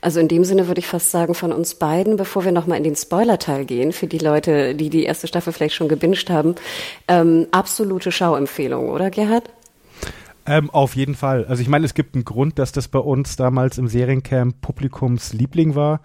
Also 0.00 0.20
in 0.20 0.28
dem 0.28 0.44
Sinne 0.44 0.68
würde 0.68 0.80
ich 0.80 0.86
fast 0.86 1.10
sagen, 1.10 1.34
von 1.34 1.52
uns 1.52 1.74
beiden, 1.74 2.16
bevor 2.16 2.44
wir 2.44 2.52
nochmal 2.52 2.78
in 2.78 2.84
den 2.84 2.96
Spoiler-Teil 2.96 3.64
gehen, 3.64 3.92
für 3.92 4.06
die 4.06 4.18
Leute, 4.18 4.74
die 4.74 4.90
die 4.90 5.04
erste 5.04 5.26
Staffel 5.26 5.52
vielleicht 5.52 5.74
schon 5.74 5.88
gebinged 5.88 6.30
haben, 6.30 6.54
ähm, 7.08 7.46
absolute 7.50 8.12
Schauempfehlung, 8.12 8.90
oder 8.90 9.10
Gerhard? 9.10 9.50
Ähm, 10.46 10.70
auf 10.70 10.94
jeden 10.94 11.14
Fall. 11.14 11.44
Also 11.46 11.60
ich 11.60 11.68
meine, 11.68 11.84
es 11.84 11.94
gibt 11.94 12.14
einen 12.14 12.24
Grund, 12.24 12.58
dass 12.58 12.70
das 12.70 12.86
bei 12.88 13.00
uns 13.00 13.36
damals 13.36 13.78
im 13.78 13.88
Seriencamp 13.88 14.60
Publikumsliebling 14.60 15.74
war. 15.74 16.00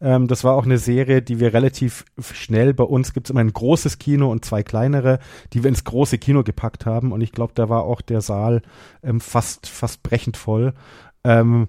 Ähm, 0.00 0.26
das 0.26 0.42
war 0.42 0.54
auch 0.54 0.64
eine 0.64 0.78
Serie, 0.78 1.22
die 1.22 1.38
wir 1.38 1.54
relativ 1.54 2.04
schnell, 2.20 2.74
bei 2.74 2.84
uns 2.84 3.12
gibt 3.12 3.28
es 3.28 3.30
immer 3.30 3.40
ein 3.40 3.52
großes 3.52 3.98
Kino 3.98 4.30
und 4.30 4.44
zwei 4.44 4.62
kleinere, 4.62 5.20
die 5.52 5.62
wir 5.62 5.68
ins 5.68 5.84
große 5.84 6.18
Kino 6.18 6.42
gepackt 6.42 6.86
haben. 6.86 7.12
Und 7.12 7.20
ich 7.20 7.32
glaube, 7.32 7.52
da 7.54 7.68
war 7.68 7.84
auch 7.84 8.00
der 8.00 8.20
Saal 8.20 8.62
ähm, 9.02 9.20
fast, 9.20 9.68
fast 9.68 10.02
brechend 10.02 10.36
voll. 10.36 10.74
Ähm, 11.22 11.68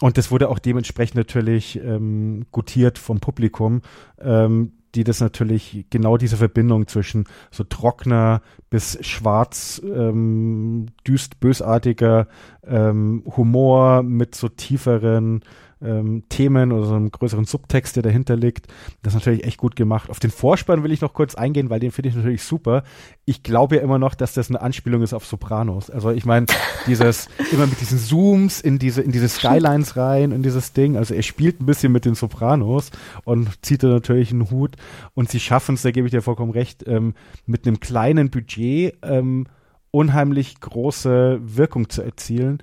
und 0.00 0.18
das 0.18 0.30
wurde 0.30 0.48
auch 0.48 0.58
dementsprechend 0.58 1.16
natürlich 1.16 1.78
ähm, 1.82 2.46
gutiert 2.50 2.98
vom 2.98 3.20
Publikum. 3.20 3.82
Ähm, 4.18 4.72
die 4.94 5.04
das 5.04 5.20
natürlich 5.20 5.86
genau 5.90 6.16
diese 6.16 6.36
Verbindung 6.36 6.86
zwischen 6.86 7.24
so 7.50 7.64
trockener 7.64 8.42
bis 8.70 8.98
schwarz, 9.06 9.80
ähm, 9.84 10.86
düst 11.06 11.40
bösartiger 11.40 12.26
ähm, 12.64 13.22
Humor 13.36 14.02
mit 14.02 14.34
so 14.34 14.48
tieferen 14.48 15.42
ähm, 15.82 16.24
Themen 16.28 16.72
oder 16.72 16.86
so 16.86 16.94
einem 16.94 17.10
größeren 17.10 17.44
Subtext, 17.44 17.96
der 17.96 18.02
dahinter 18.02 18.36
liegt. 18.36 18.66
Das 19.02 19.14
ist 19.14 19.20
natürlich 19.20 19.44
echt 19.44 19.58
gut 19.58 19.76
gemacht. 19.76 20.10
Auf 20.10 20.20
den 20.20 20.30
Vorspann 20.30 20.82
will 20.82 20.92
ich 20.92 21.00
noch 21.00 21.14
kurz 21.14 21.34
eingehen, 21.34 21.70
weil 21.70 21.80
den 21.80 21.90
finde 21.90 22.10
ich 22.10 22.16
natürlich 22.16 22.42
super. 22.42 22.82
Ich 23.24 23.42
glaube 23.42 23.76
ja 23.76 23.82
immer 23.82 23.98
noch, 23.98 24.14
dass 24.14 24.34
das 24.34 24.48
eine 24.48 24.60
Anspielung 24.60 25.02
ist 25.02 25.14
auf 25.14 25.26
Sopranos. 25.26 25.90
Also 25.90 26.10
ich 26.10 26.24
meine, 26.24 26.46
dieses, 26.86 27.28
immer 27.52 27.66
mit 27.66 27.80
diesen 27.80 27.98
Zooms 27.98 28.60
in 28.60 28.78
diese, 28.78 29.02
in 29.02 29.12
diese 29.12 29.28
Skylines 29.28 29.96
rein, 29.96 30.32
in 30.32 30.42
dieses 30.42 30.72
Ding. 30.72 30.96
Also 30.96 31.14
er 31.14 31.22
spielt 31.22 31.60
ein 31.60 31.66
bisschen 31.66 31.92
mit 31.92 32.04
den 32.04 32.14
Sopranos 32.14 32.90
und 33.24 33.64
zieht 33.64 33.82
da 33.82 33.88
natürlich 33.88 34.32
einen 34.32 34.50
Hut. 34.50 34.76
Und 35.14 35.30
sie 35.30 35.40
schaffen 35.40 35.74
es, 35.74 35.82
da 35.82 35.90
gebe 35.90 36.06
ich 36.06 36.12
dir 36.12 36.22
vollkommen 36.22 36.52
recht, 36.52 36.86
ähm, 36.86 37.14
mit 37.46 37.66
einem 37.66 37.80
kleinen 37.80 38.30
Budget 38.30 38.96
ähm, 39.02 39.46
unheimlich 39.90 40.60
große 40.60 41.40
Wirkung 41.42 41.88
zu 41.88 42.02
erzielen. 42.02 42.62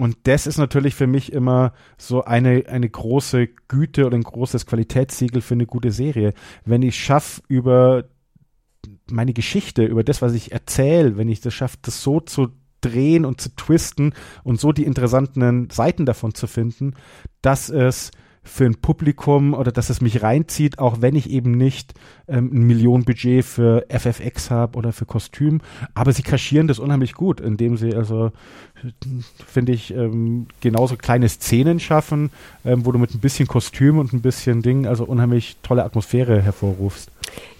Und 0.00 0.16
das 0.22 0.46
ist 0.46 0.56
natürlich 0.56 0.94
für 0.94 1.06
mich 1.06 1.30
immer 1.30 1.74
so 1.98 2.24
eine, 2.24 2.64
eine 2.68 2.88
große 2.88 3.48
Güte 3.68 4.06
oder 4.06 4.16
ein 4.16 4.22
großes 4.22 4.64
Qualitätssiegel 4.64 5.42
für 5.42 5.52
eine 5.52 5.66
gute 5.66 5.92
Serie. 5.92 6.32
Wenn 6.64 6.80
ich 6.80 6.98
schaffe, 6.98 7.42
über 7.48 8.04
meine 9.10 9.34
Geschichte, 9.34 9.84
über 9.84 10.02
das, 10.02 10.22
was 10.22 10.32
ich 10.32 10.52
erzähle, 10.52 11.18
wenn 11.18 11.28
ich 11.28 11.42
das 11.42 11.52
schaffe, 11.52 11.76
das 11.82 12.02
so 12.02 12.18
zu 12.18 12.48
drehen 12.80 13.26
und 13.26 13.42
zu 13.42 13.54
twisten 13.54 14.14
und 14.42 14.58
so 14.58 14.72
die 14.72 14.86
interessanten 14.86 15.68
Seiten 15.68 16.06
davon 16.06 16.32
zu 16.32 16.46
finden, 16.46 16.94
dass 17.42 17.68
es 17.68 18.10
für 18.42 18.64
ein 18.64 18.76
Publikum 18.76 19.52
oder 19.52 19.70
dass 19.70 19.90
es 19.90 20.00
mich 20.00 20.22
reinzieht, 20.22 20.78
auch 20.78 21.02
wenn 21.02 21.14
ich 21.14 21.28
eben 21.28 21.52
nicht 21.52 21.92
ähm, 22.26 22.50
ein 22.52 22.66
Millionenbudget 22.66 23.44
für 23.44 23.84
FFX 23.90 24.50
habe 24.50 24.78
oder 24.78 24.92
für 24.92 25.04
Kostüm. 25.04 25.60
Aber 25.94 26.12
sie 26.12 26.22
kaschieren 26.22 26.66
das 26.66 26.78
unheimlich 26.78 27.12
gut, 27.12 27.40
indem 27.40 27.76
sie 27.76 27.94
also, 27.94 28.32
finde 29.46 29.72
ich, 29.72 29.94
ähm, 29.94 30.46
genauso 30.60 30.96
kleine 30.96 31.28
Szenen 31.28 31.80
schaffen, 31.80 32.30
ähm, 32.64 32.86
wo 32.86 32.92
du 32.92 32.98
mit 32.98 33.14
ein 33.14 33.20
bisschen 33.20 33.46
Kostüm 33.46 33.98
und 33.98 34.12
ein 34.12 34.22
bisschen 34.22 34.62
Ding, 34.62 34.86
also 34.86 35.04
unheimlich 35.04 35.56
tolle 35.62 35.84
Atmosphäre 35.84 36.40
hervorrufst. 36.40 37.10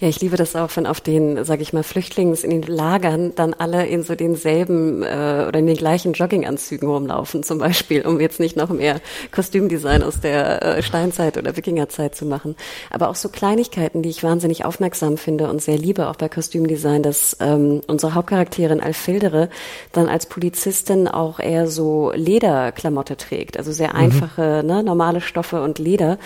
Ja, 0.00 0.08
ich 0.08 0.20
liebe 0.22 0.38
das 0.38 0.56
auch, 0.56 0.70
wenn 0.76 0.86
auf 0.86 1.02
den, 1.02 1.44
sage 1.44 1.60
ich 1.60 1.74
mal, 1.74 1.82
Flüchtlings 1.82 2.42
in 2.42 2.50
den 2.50 2.62
Lagern 2.62 3.34
dann 3.34 3.52
alle 3.52 3.86
in 3.86 4.02
so 4.02 4.14
denselben 4.14 5.02
äh, 5.02 5.44
oder 5.46 5.58
in 5.58 5.66
den 5.66 5.76
gleichen 5.76 6.14
Jogginganzügen 6.14 6.88
rumlaufen, 6.88 7.42
zum 7.42 7.58
Beispiel, 7.58 8.06
um 8.06 8.18
jetzt 8.18 8.40
nicht 8.40 8.56
noch 8.56 8.70
mehr 8.70 9.00
Kostümdesign 9.30 10.02
aus 10.02 10.18
der 10.20 10.62
äh, 10.62 10.82
Steinzeit 10.82 11.36
oder 11.36 11.54
Wikingerzeit 11.54 12.14
zu 12.14 12.24
machen. 12.24 12.56
Aber 12.88 13.10
auch 13.10 13.14
so 13.14 13.28
Kleinigkeiten, 13.28 14.00
die 14.00 14.08
ich 14.08 14.22
wahnsinnig 14.22 14.64
aufmerksam 14.64 15.18
finde 15.18 15.50
und 15.50 15.60
sehr 15.60 15.76
liebe, 15.76 16.08
auch 16.08 16.16
bei 16.16 16.30
Kostümdesign, 16.30 17.02
dass 17.02 17.36
ähm, 17.40 17.82
unsere 17.86 18.14
Hauptcharakterin 18.14 18.80
Alfildere 18.80 19.50
dann 19.92 20.08
als 20.08 20.24
Polizistin 20.24 21.08
auch 21.08 21.40
eher 21.40 21.66
so 21.66 22.10
Lederklamotte 22.14 23.18
trägt, 23.18 23.58
also 23.58 23.70
sehr 23.70 23.90
mhm. 23.90 23.96
einfache, 23.96 24.62
ne, 24.64 24.82
normale 24.82 25.20
Stoffe 25.20 25.62
und 25.62 25.78
Leder, 25.78 26.18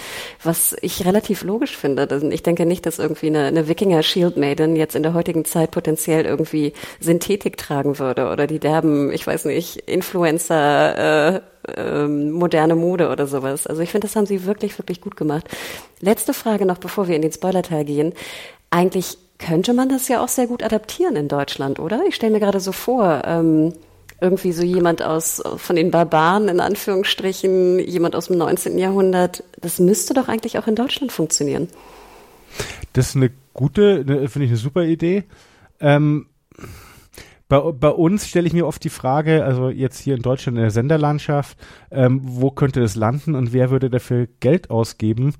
was 0.44 0.76
ich 0.80 1.04
relativ 1.04 1.42
logisch 1.42 1.76
finde. 1.76 2.08
Ich 2.30 2.44
denke 2.44 2.66
nicht, 2.66 2.86
dass 2.86 3.00
irgendwie 3.00 3.26
eine, 3.34 3.46
eine 3.46 3.68
Wikinger 3.68 4.02
Shield 4.02 4.36
Maiden 4.36 4.76
jetzt 4.76 4.94
in 4.94 5.02
der 5.02 5.14
heutigen 5.14 5.44
Zeit 5.44 5.70
potenziell 5.70 6.24
irgendwie 6.24 6.72
Synthetik 7.00 7.56
tragen 7.56 7.98
würde 7.98 8.30
oder 8.30 8.46
die 8.46 8.58
derben, 8.58 9.12
ich 9.12 9.26
weiß 9.26 9.46
nicht, 9.46 9.76
Influencer, 9.88 11.34
äh, 11.36 11.40
ähm, 11.76 12.30
moderne 12.30 12.74
Mode 12.74 13.10
oder 13.10 13.26
sowas. 13.26 13.66
Also 13.66 13.82
ich 13.82 13.90
finde, 13.90 14.06
das 14.06 14.16
haben 14.16 14.26
sie 14.26 14.44
wirklich, 14.44 14.78
wirklich 14.78 15.00
gut 15.00 15.16
gemacht. 15.16 15.48
Letzte 16.00 16.34
Frage 16.34 16.66
noch, 16.66 16.78
bevor 16.78 17.08
wir 17.08 17.16
in 17.16 17.22
den 17.22 17.32
Spoiler-Teil 17.32 17.84
gehen. 17.84 18.12
Eigentlich 18.70 19.18
könnte 19.38 19.72
man 19.72 19.88
das 19.88 20.08
ja 20.08 20.22
auch 20.22 20.28
sehr 20.28 20.46
gut 20.46 20.62
adaptieren 20.62 21.16
in 21.16 21.28
Deutschland, 21.28 21.78
oder? 21.78 22.02
Ich 22.08 22.14
stelle 22.14 22.32
mir 22.32 22.40
gerade 22.40 22.60
so 22.60 22.72
vor, 22.72 23.22
ähm, 23.26 23.72
irgendwie 24.20 24.52
so 24.52 24.62
jemand 24.62 25.02
aus 25.02 25.42
von 25.56 25.76
den 25.76 25.90
Barbaren 25.90 26.48
in 26.48 26.60
Anführungsstrichen, 26.60 27.78
jemand 27.80 28.16
aus 28.16 28.28
dem 28.28 28.38
19. 28.38 28.78
Jahrhundert. 28.78 29.42
Das 29.60 29.78
müsste 29.78 30.14
doch 30.14 30.28
eigentlich 30.28 30.58
auch 30.58 30.66
in 30.66 30.76
Deutschland 30.76 31.12
funktionieren. 31.12 31.68
Das 32.92 33.10
ist 33.10 33.16
eine 33.16 33.30
gute, 33.52 34.04
ne, 34.06 34.28
finde 34.28 34.46
ich 34.46 34.50
eine 34.50 34.56
super 34.56 34.84
Idee. 34.84 35.24
Ähm, 35.80 36.26
bei, 37.48 37.60
bei 37.60 37.90
uns 37.90 38.26
stelle 38.26 38.46
ich 38.46 38.52
mir 38.52 38.66
oft 38.66 38.82
die 38.82 38.90
Frage, 38.90 39.44
also 39.44 39.68
jetzt 39.68 40.00
hier 40.00 40.14
in 40.14 40.22
Deutschland 40.22 40.56
in 40.56 40.62
der 40.62 40.70
Senderlandschaft, 40.70 41.58
ähm, 41.90 42.20
wo 42.22 42.50
könnte 42.50 42.80
das 42.80 42.94
landen 42.94 43.34
und 43.34 43.52
wer 43.52 43.70
würde 43.70 43.90
dafür 43.90 44.28
Geld 44.40 44.70
ausgeben? 44.70 45.34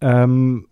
Ähm, 0.00 0.66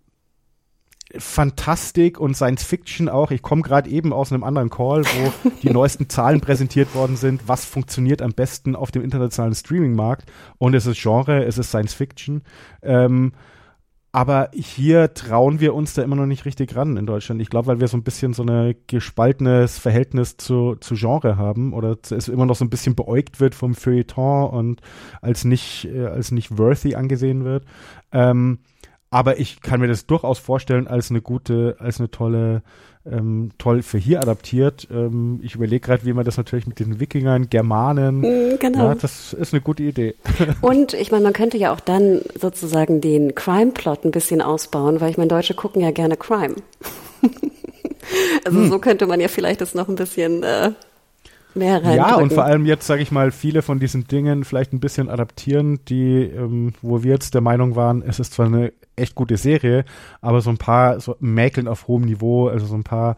Fantastik 1.16 2.18
und 2.18 2.34
Science 2.34 2.64
Fiction 2.64 3.08
auch. 3.08 3.30
Ich 3.30 3.42
komme 3.42 3.62
gerade 3.62 3.88
eben 3.88 4.12
aus 4.12 4.32
einem 4.32 4.42
anderen 4.42 4.70
Call, 4.70 5.04
wo 5.04 5.50
die 5.62 5.70
neuesten 5.70 6.08
Zahlen 6.08 6.40
präsentiert 6.40 6.94
worden 6.94 7.16
sind, 7.16 7.46
was 7.46 7.64
funktioniert 7.64 8.20
am 8.20 8.32
besten 8.32 8.74
auf 8.74 8.90
dem 8.90 9.02
internationalen 9.02 9.54
Streaming-Markt. 9.54 10.30
Und 10.58 10.74
es 10.74 10.86
ist 10.86 11.00
Genre, 11.00 11.44
es 11.44 11.58
ist 11.58 11.68
Science 11.68 11.94
Fiction. 11.94 12.42
Ähm, 12.82 13.32
aber 14.14 14.50
hier 14.54 15.12
trauen 15.12 15.58
wir 15.58 15.74
uns 15.74 15.94
da 15.94 16.02
immer 16.02 16.14
noch 16.14 16.26
nicht 16.26 16.44
richtig 16.44 16.76
ran 16.76 16.96
in 16.96 17.04
Deutschland. 17.04 17.42
Ich 17.42 17.50
glaube, 17.50 17.66
weil 17.66 17.80
wir 17.80 17.88
so 17.88 17.96
ein 17.96 18.04
bisschen 18.04 18.32
so 18.32 18.44
ein 18.44 18.76
gespaltenes 18.86 19.76
Verhältnis 19.80 20.36
zu, 20.36 20.76
zu 20.76 20.94
Genre 20.94 21.36
haben 21.36 21.72
oder 21.72 21.96
es 22.08 22.28
immer 22.28 22.46
noch 22.46 22.54
so 22.54 22.64
ein 22.64 22.70
bisschen 22.70 22.94
beäugt 22.94 23.40
wird 23.40 23.56
vom 23.56 23.74
Feuilleton 23.74 24.50
und 24.50 24.82
als 25.20 25.44
nicht, 25.44 25.86
äh, 25.86 26.06
als 26.06 26.30
nicht 26.30 26.56
worthy 26.56 26.94
angesehen 26.94 27.44
wird. 27.44 27.64
Ähm, 28.12 28.60
aber 29.10 29.40
ich 29.40 29.60
kann 29.62 29.80
mir 29.80 29.88
das 29.88 30.06
durchaus 30.06 30.38
vorstellen 30.38 30.86
als 30.86 31.10
eine 31.10 31.20
gute, 31.20 31.74
als 31.80 31.98
eine 31.98 32.08
tolle 32.08 32.62
ähm, 33.10 33.50
toll 33.58 33.82
für 33.82 33.98
hier 33.98 34.20
adaptiert. 34.20 34.88
Ähm, 34.90 35.40
ich 35.42 35.54
überlege 35.54 35.80
gerade, 35.80 36.04
wie 36.04 36.12
man 36.12 36.24
das 36.24 36.36
natürlich 36.36 36.66
mit 36.66 36.80
den 36.80 37.00
Wikingern, 37.00 37.50
Germanen, 37.50 38.20
mm, 38.20 38.58
genau. 38.58 38.88
Ja, 38.88 38.94
das 38.94 39.32
ist 39.32 39.52
eine 39.52 39.60
gute 39.60 39.82
Idee. 39.82 40.14
Und 40.62 40.94
ich 40.94 41.10
meine, 41.10 41.24
man 41.24 41.32
könnte 41.32 41.58
ja 41.58 41.72
auch 41.72 41.80
dann 41.80 42.22
sozusagen 42.40 43.00
den 43.00 43.34
Crime-Plot 43.34 44.04
ein 44.04 44.10
bisschen 44.10 44.40
ausbauen, 44.40 45.00
weil 45.00 45.10
ich 45.10 45.18
meine, 45.18 45.28
Deutsche 45.28 45.54
gucken 45.54 45.82
ja 45.82 45.90
gerne 45.90 46.16
Crime. 46.16 46.54
also 48.44 48.58
hm. 48.58 48.70
so 48.70 48.78
könnte 48.78 49.06
man 49.06 49.20
ja 49.20 49.28
vielleicht 49.28 49.60
das 49.60 49.74
noch 49.74 49.88
ein 49.88 49.96
bisschen 49.96 50.42
äh, 50.42 50.72
mehr 51.54 51.84
rein. 51.84 51.96
Ja, 51.96 52.16
und 52.16 52.32
vor 52.32 52.44
allem 52.44 52.64
jetzt, 52.66 52.86
sage 52.86 53.02
ich 53.02 53.10
mal, 53.10 53.30
viele 53.30 53.62
von 53.62 53.78
diesen 53.78 54.06
Dingen 54.06 54.44
vielleicht 54.44 54.72
ein 54.72 54.80
bisschen 54.80 55.08
adaptieren, 55.08 55.80
die, 55.88 56.22
ähm, 56.22 56.72
wo 56.82 57.02
wir 57.02 57.12
jetzt 57.12 57.34
der 57.34 57.40
Meinung 57.42 57.76
waren, 57.76 58.02
es 58.02 58.18
ist 58.18 58.32
zwar 58.32 58.46
eine 58.46 58.72
echt 58.96 59.14
gute 59.14 59.36
Serie, 59.36 59.84
aber 60.20 60.40
so 60.40 60.50
ein 60.50 60.58
paar 60.58 61.00
so 61.00 61.16
Mäkeln 61.20 61.68
auf 61.68 61.88
hohem 61.88 62.02
Niveau, 62.02 62.48
also 62.48 62.66
so 62.66 62.74
ein 62.74 62.84
paar 62.84 63.16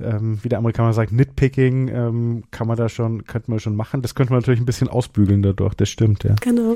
ähm, 0.00 0.38
wie 0.42 0.48
der 0.48 0.58
Amerikaner 0.58 0.92
sagt, 0.92 1.12
Nitpicking 1.12 1.88
ähm, 1.88 2.44
kann 2.50 2.66
man 2.66 2.76
da 2.76 2.88
schon, 2.88 3.24
könnte 3.24 3.50
man 3.50 3.60
schon 3.60 3.76
machen. 3.76 4.02
Das 4.02 4.14
könnte 4.14 4.32
man 4.32 4.40
natürlich 4.40 4.60
ein 4.60 4.66
bisschen 4.66 4.88
ausbügeln 4.88 5.42
dadurch, 5.42 5.74
das 5.74 5.88
stimmt, 5.88 6.24
ja. 6.24 6.34
Genau. 6.40 6.74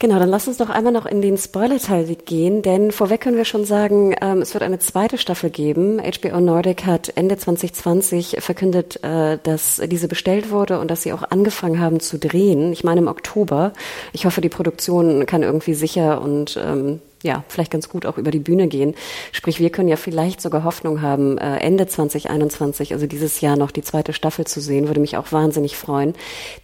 Genau, 0.00 0.20
dann 0.20 0.28
lass 0.28 0.46
uns 0.46 0.58
doch 0.58 0.70
einmal 0.70 0.92
noch 0.92 1.06
in 1.06 1.22
den 1.22 1.36
Spoiler-Teil 1.36 2.04
gehen, 2.24 2.62
denn 2.62 2.92
vorweg 2.92 3.20
können 3.20 3.36
wir 3.36 3.44
schon 3.44 3.64
sagen, 3.64 4.14
ähm, 4.20 4.42
es 4.42 4.54
wird 4.54 4.62
eine 4.62 4.78
zweite 4.78 5.18
Staffel 5.18 5.50
geben. 5.50 6.00
HBO 6.00 6.38
Nordic 6.38 6.86
hat 6.86 7.10
Ende 7.16 7.36
2020 7.36 8.36
verkündet, 8.38 9.02
äh, 9.02 9.38
dass 9.42 9.82
diese 9.86 10.06
bestellt 10.06 10.52
wurde 10.52 10.78
und 10.78 10.88
dass 10.88 11.02
sie 11.02 11.12
auch 11.12 11.24
angefangen 11.28 11.80
haben 11.80 11.98
zu 11.98 12.16
drehen. 12.16 12.72
Ich 12.72 12.84
meine 12.84 13.00
im 13.00 13.08
Oktober. 13.08 13.72
Ich 14.12 14.24
hoffe, 14.24 14.40
die 14.40 14.48
Produktion 14.48 15.26
kann 15.26 15.42
irgendwie 15.42 15.74
sicher 15.74 16.22
und 16.22 16.56
ähm, 16.64 17.00
ja, 17.24 17.42
vielleicht 17.48 17.72
ganz 17.72 17.88
gut 17.88 18.06
auch 18.06 18.18
über 18.18 18.30
die 18.30 18.38
Bühne 18.38 18.68
gehen. 18.68 18.94
Sprich, 19.32 19.58
wir 19.58 19.70
können 19.70 19.88
ja 19.88 19.96
vielleicht 19.96 20.40
sogar 20.40 20.62
Hoffnung 20.62 21.02
haben, 21.02 21.38
äh, 21.38 21.56
Ende 21.56 21.88
2021, 21.88 22.92
also 22.92 23.08
dieses 23.08 23.40
Jahr 23.40 23.56
noch 23.56 23.72
die 23.72 23.82
zweite 23.82 24.12
Staffel 24.12 24.46
zu 24.46 24.60
sehen, 24.60 24.86
würde 24.86 25.00
mich 25.00 25.16
auch 25.16 25.32
wahnsinnig 25.32 25.76
freuen. 25.76 26.14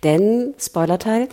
Denn, 0.04 0.54
Spoilerteil, 0.56 1.28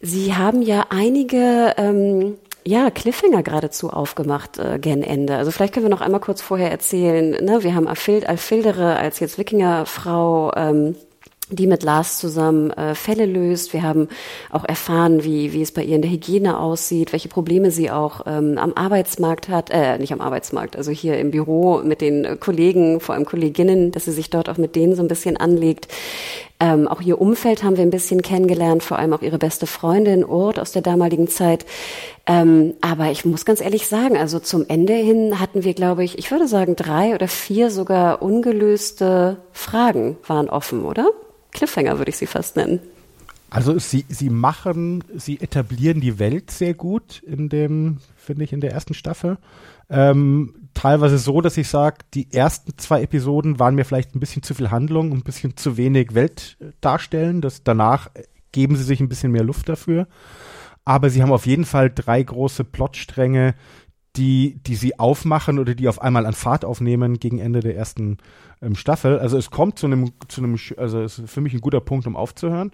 Sie 0.00 0.34
haben 0.34 0.62
ja 0.62 0.86
einige 0.88 1.74
ähm, 1.76 2.38
ja, 2.64 2.90
Cliffhanger 2.90 3.42
geradezu 3.42 3.90
aufgemacht 3.90 4.58
äh, 4.58 4.78
gen 4.78 5.02
Ende. 5.02 5.36
Also 5.36 5.50
vielleicht 5.50 5.74
können 5.74 5.86
wir 5.86 5.90
noch 5.90 6.00
einmal 6.00 6.20
kurz 6.20 6.40
vorher 6.40 6.70
erzählen, 6.70 7.44
ne? 7.44 7.62
wir 7.62 7.74
haben 7.74 7.86
Alfild, 7.86 8.28
Alfildere 8.28 8.96
als 8.96 9.20
jetzt 9.20 9.38
Wikingerfrau 9.38 10.52
ähm, 10.56 10.94
die 11.52 11.66
mit 11.66 11.82
Lars 11.82 12.18
zusammen 12.18 12.70
äh, 12.70 12.94
Fälle 12.94 13.26
löst. 13.26 13.72
Wir 13.72 13.82
haben 13.82 14.08
auch 14.50 14.64
erfahren, 14.64 15.24
wie, 15.24 15.52
wie 15.52 15.62
es 15.62 15.72
bei 15.72 15.82
ihr 15.82 15.96
in 15.96 16.02
der 16.02 16.10
Hygiene 16.10 16.58
aussieht, 16.58 17.12
welche 17.12 17.28
Probleme 17.28 17.70
sie 17.70 17.90
auch 17.90 18.22
ähm, 18.26 18.56
am 18.56 18.72
Arbeitsmarkt 18.74 19.48
hat, 19.48 19.70
äh, 19.70 19.98
nicht 19.98 20.12
am 20.12 20.20
Arbeitsmarkt, 20.20 20.76
also 20.76 20.90
hier 20.90 21.18
im 21.18 21.30
Büro 21.30 21.78
mit 21.82 22.00
den 22.00 22.38
Kollegen, 22.38 23.00
vor 23.00 23.14
allem 23.14 23.24
Kolleginnen, 23.24 23.90
dass 23.92 24.04
sie 24.04 24.12
sich 24.12 24.30
dort 24.30 24.48
auch 24.48 24.58
mit 24.58 24.76
denen 24.76 24.94
so 24.94 25.02
ein 25.02 25.08
bisschen 25.08 25.36
anlegt. 25.36 25.88
Ähm, 26.60 26.86
auch 26.86 27.00
ihr 27.00 27.20
Umfeld 27.20 27.64
haben 27.64 27.78
wir 27.78 27.82
ein 27.82 27.90
bisschen 27.90 28.20
kennengelernt, 28.20 28.82
vor 28.82 28.98
allem 28.98 29.14
auch 29.14 29.22
ihre 29.22 29.38
beste 29.38 29.66
Freundin 29.66 30.24
Urt 30.24 30.58
aus 30.58 30.72
der 30.72 30.82
damaligen 30.82 31.26
Zeit. 31.26 31.64
Ähm, 32.26 32.74
aber 32.82 33.10
ich 33.10 33.24
muss 33.24 33.46
ganz 33.46 33.62
ehrlich 33.62 33.86
sagen, 33.86 34.18
also 34.18 34.38
zum 34.38 34.66
Ende 34.68 34.92
hin 34.92 35.40
hatten 35.40 35.64
wir, 35.64 35.72
glaube 35.72 36.04
ich, 36.04 36.18
ich 36.18 36.30
würde 36.30 36.46
sagen, 36.46 36.76
drei 36.76 37.14
oder 37.14 37.28
vier 37.28 37.70
sogar 37.70 38.20
ungelöste 38.20 39.38
Fragen 39.52 40.18
waren 40.26 40.50
offen, 40.50 40.84
oder? 40.84 41.08
Cliffhanger 41.52 41.98
würde 41.98 42.10
ich 42.10 42.18
sie 42.18 42.26
fast 42.26 42.56
nennen. 42.56 42.80
Also 43.48 43.78
sie, 43.78 44.04
sie 44.08 44.30
machen, 44.30 45.02
sie 45.16 45.40
etablieren 45.40 46.00
die 46.00 46.18
Welt 46.20 46.50
sehr 46.50 46.74
gut 46.74 47.22
in 47.26 47.48
dem, 47.48 47.98
finde 48.16 48.44
ich, 48.44 48.52
in 48.52 48.60
der 48.60 48.70
ersten 48.70 48.94
Staffel. 48.94 49.38
Ähm, 49.88 50.59
teilweise 50.74 51.18
so, 51.18 51.40
dass 51.40 51.56
ich 51.56 51.68
sage, 51.68 51.98
die 52.14 52.32
ersten 52.32 52.76
zwei 52.78 53.02
Episoden 53.02 53.58
waren 53.58 53.74
mir 53.74 53.84
vielleicht 53.84 54.14
ein 54.14 54.20
bisschen 54.20 54.42
zu 54.42 54.54
viel 54.54 54.70
Handlung, 54.70 55.12
ein 55.12 55.22
bisschen 55.22 55.56
zu 55.56 55.76
wenig 55.76 56.14
Welt 56.14 56.56
darstellen. 56.80 57.40
Das, 57.40 57.62
danach 57.62 58.10
geben 58.52 58.76
sie 58.76 58.84
sich 58.84 59.00
ein 59.00 59.08
bisschen 59.08 59.32
mehr 59.32 59.44
Luft 59.44 59.68
dafür. 59.68 60.06
Aber 60.84 61.10
sie 61.10 61.22
haben 61.22 61.32
auf 61.32 61.46
jeden 61.46 61.64
Fall 61.64 61.90
drei 61.90 62.22
große 62.22 62.64
Plotstränge, 62.64 63.54
die, 64.16 64.60
die 64.66 64.74
sie 64.74 64.98
aufmachen 64.98 65.58
oder 65.58 65.74
die 65.74 65.88
auf 65.88 66.02
einmal 66.02 66.26
an 66.26 66.34
Fahrt 66.34 66.64
aufnehmen 66.64 67.20
gegen 67.20 67.38
Ende 67.38 67.60
der 67.60 67.76
ersten 67.76 68.18
ähm, 68.60 68.74
Staffel. 68.74 69.18
Also 69.18 69.38
es 69.38 69.50
kommt 69.50 69.78
zu 69.78 69.86
einem, 69.86 70.12
zu 70.28 70.42
einem, 70.42 70.58
also 70.76 71.00
es 71.00 71.18
ist 71.18 71.30
für 71.30 71.40
mich 71.40 71.54
ein 71.54 71.60
guter 71.60 71.80
Punkt, 71.80 72.06
um 72.06 72.16
aufzuhören. 72.16 72.72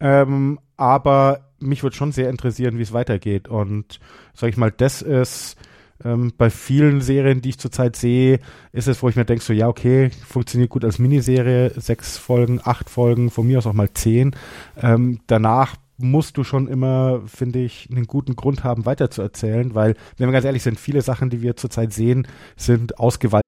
Ähm, 0.00 0.58
aber 0.76 1.50
mich 1.58 1.82
würde 1.82 1.96
schon 1.96 2.12
sehr 2.12 2.28
interessieren, 2.28 2.78
wie 2.78 2.82
es 2.82 2.92
weitergeht. 2.92 3.48
Und 3.48 3.98
sag 4.34 4.50
ich 4.50 4.56
mal, 4.56 4.70
das 4.70 5.02
ist 5.02 5.56
ähm, 6.04 6.32
bei 6.36 6.50
vielen 6.50 7.00
Serien, 7.00 7.40
die 7.40 7.50
ich 7.50 7.58
zurzeit 7.58 7.96
sehe, 7.96 8.40
ist 8.72 8.88
es, 8.88 9.02
wo 9.02 9.08
ich 9.08 9.16
mir 9.16 9.24
denke, 9.24 9.42
so 9.42 9.52
ja, 9.52 9.68
okay, 9.68 10.10
funktioniert 10.26 10.70
gut 10.70 10.84
als 10.84 10.98
Miniserie, 10.98 11.72
sechs 11.76 12.18
Folgen, 12.18 12.60
acht 12.62 12.88
Folgen, 12.90 13.30
von 13.30 13.46
mir 13.46 13.58
aus 13.58 13.66
auch 13.66 13.72
mal 13.72 13.92
zehn. 13.92 14.34
Ähm, 14.80 15.20
danach 15.26 15.76
musst 15.98 16.36
du 16.36 16.44
schon 16.44 16.68
immer, 16.68 17.22
finde 17.26 17.58
ich, 17.58 17.88
einen 17.90 18.06
guten 18.06 18.36
Grund 18.36 18.62
haben, 18.64 18.86
weiterzuerzählen, 18.86 19.74
weil, 19.74 19.94
wenn 20.16 20.28
wir 20.28 20.32
ganz 20.32 20.44
ehrlich 20.44 20.62
sind, 20.62 20.78
viele 20.78 21.02
Sachen, 21.02 21.30
die 21.30 21.42
wir 21.42 21.56
zurzeit 21.56 21.92
sehen, 21.92 22.26
sind 22.56 22.98
ausgewalzt. 22.98 23.47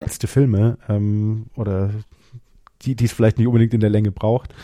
letzte 0.00 0.26
Filme 0.26 0.78
ähm, 0.88 1.46
oder 1.56 1.90
die, 2.82 2.94
die 2.96 3.04
es 3.04 3.12
vielleicht 3.12 3.38
nicht 3.38 3.46
unbedingt 3.46 3.74
in 3.74 3.80
der 3.80 3.90
Länge 3.90 4.10
braucht. 4.10 4.54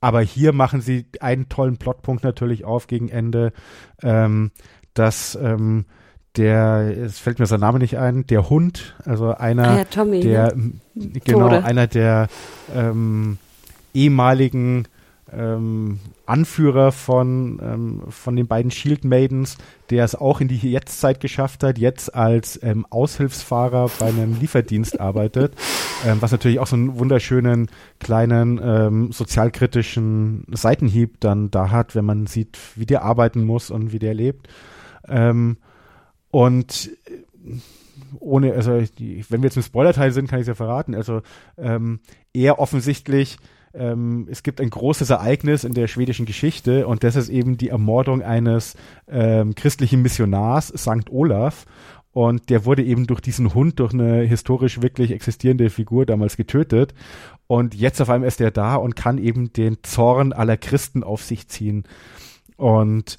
Aber 0.00 0.20
hier 0.20 0.52
machen 0.52 0.82
sie 0.82 1.06
einen 1.20 1.48
tollen 1.48 1.78
Plotpunkt 1.78 2.24
natürlich 2.24 2.64
auf 2.64 2.86
gegen 2.86 3.08
Ende, 3.08 3.52
ähm, 4.02 4.50
dass 4.92 5.34
ähm, 5.40 5.86
der, 6.36 6.94
es 6.98 7.18
fällt 7.18 7.38
mir 7.38 7.46
sein 7.46 7.60
Name 7.60 7.78
nicht 7.78 7.96
ein, 7.96 8.26
der 8.26 8.50
Hund, 8.50 8.96
also 9.04 9.32
einer 9.34 9.68
Ah 9.68 9.78
ja, 9.78 9.84
Tommy, 9.84 10.20
der, 10.20 10.54
ne? 10.54 10.72
genau, 11.24 11.48
Tode. 11.48 11.64
einer 11.64 11.86
der 11.86 12.28
ähm, 12.74 13.38
ehemaligen 13.94 14.86
ähm, 15.32 16.00
Anführer 16.26 16.92
von, 16.92 17.58
ähm, 17.62 18.02
von 18.08 18.36
den 18.36 18.46
beiden 18.46 18.70
Shield 18.70 19.04
Maidens, 19.04 19.56
der 19.90 20.04
es 20.04 20.14
auch 20.14 20.40
in 20.40 20.48
die 20.48 20.56
Jetztzeit 20.56 21.20
geschafft 21.20 21.62
hat, 21.62 21.78
jetzt 21.78 22.14
als 22.14 22.60
ähm, 22.62 22.86
Aushilfsfahrer 22.90 23.90
bei 23.98 24.06
einem 24.06 24.38
Lieferdienst 24.38 25.00
arbeitet, 25.00 25.54
ähm, 26.06 26.18
was 26.20 26.32
natürlich 26.32 26.58
auch 26.58 26.66
so 26.66 26.76
einen 26.76 26.98
wunderschönen 26.98 27.70
kleinen 28.00 28.60
ähm, 28.62 29.12
sozialkritischen 29.12 30.44
Seitenhieb 30.50 31.20
dann 31.20 31.50
da 31.50 31.70
hat, 31.70 31.94
wenn 31.94 32.04
man 32.04 32.26
sieht, 32.26 32.58
wie 32.76 32.86
der 32.86 33.02
arbeiten 33.02 33.44
muss 33.44 33.70
und 33.70 33.92
wie 33.92 33.98
der 33.98 34.14
lebt. 34.14 34.48
Ähm, 35.08 35.56
und 36.30 36.90
äh, 37.06 37.58
ohne, 38.18 38.52
also 38.52 38.80
die, 38.98 39.24
wenn 39.28 39.42
wir 39.42 39.48
jetzt 39.48 39.56
im 39.56 39.62
Spoilerteil 39.62 40.12
sind, 40.12 40.28
kann 40.28 40.38
ich 40.38 40.44
es 40.44 40.48
ja 40.48 40.54
verraten. 40.54 40.94
Also 40.94 41.22
eher 42.32 42.58
offensichtlich, 42.58 43.38
ähm, 43.74 44.28
es 44.30 44.42
gibt 44.42 44.60
ein 44.60 44.70
großes 44.70 45.10
Ereignis 45.10 45.64
in 45.64 45.74
der 45.74 45.86
schwedischen 45.88 46.26
Geschichte 46.26 46.86
und 46.86 47.04
das 47.04 47.16
ist 47.16 47.28
eben 47.28 47.58
die 47.58 47.68
Ermordung 47.68 48.22
eines 48.22 48.76
ähm, 49.08 49.54
christlichen 49.54 50.02
Missionars, 50.02 50.68
Sankt 50.68 51.10
Olaf. 51.10 51.66
Und 52.12 52.48
der 52.48 52.64
wurde 52.64 52.84
eben 52.84 53.08
durch 53.08 53.20
diesen 53.20 53.54
Hund, 53.54 53.80
durch 53.80 53.92
eine 53.92 54.22
historisch 54.22 54.80
wirklich 54.80 55.10
existierende 55.10 55.68
Figur 55.68 56.06
damals 56.06 56.36
getötet. 56.36 56.94
Und 57.48 57.74
jetzt 57.74 58.00
auf 58.00 58.08
einmal 58.08 58.28
ist 58.28 58.40
er 58.40 58.52
da 58.52 58.76
und 58.76 58.94
kann 58.94 59.18
eben 59.18 59.52
den 59.52 59.78
Zorn 59.82 60.32
aller 60.32 60.56
Christen 60.56 61.02
auf 61.02 61.24
sich 61.24 61.48
ziehen. 61.48 61.82
Und 62.56 63.18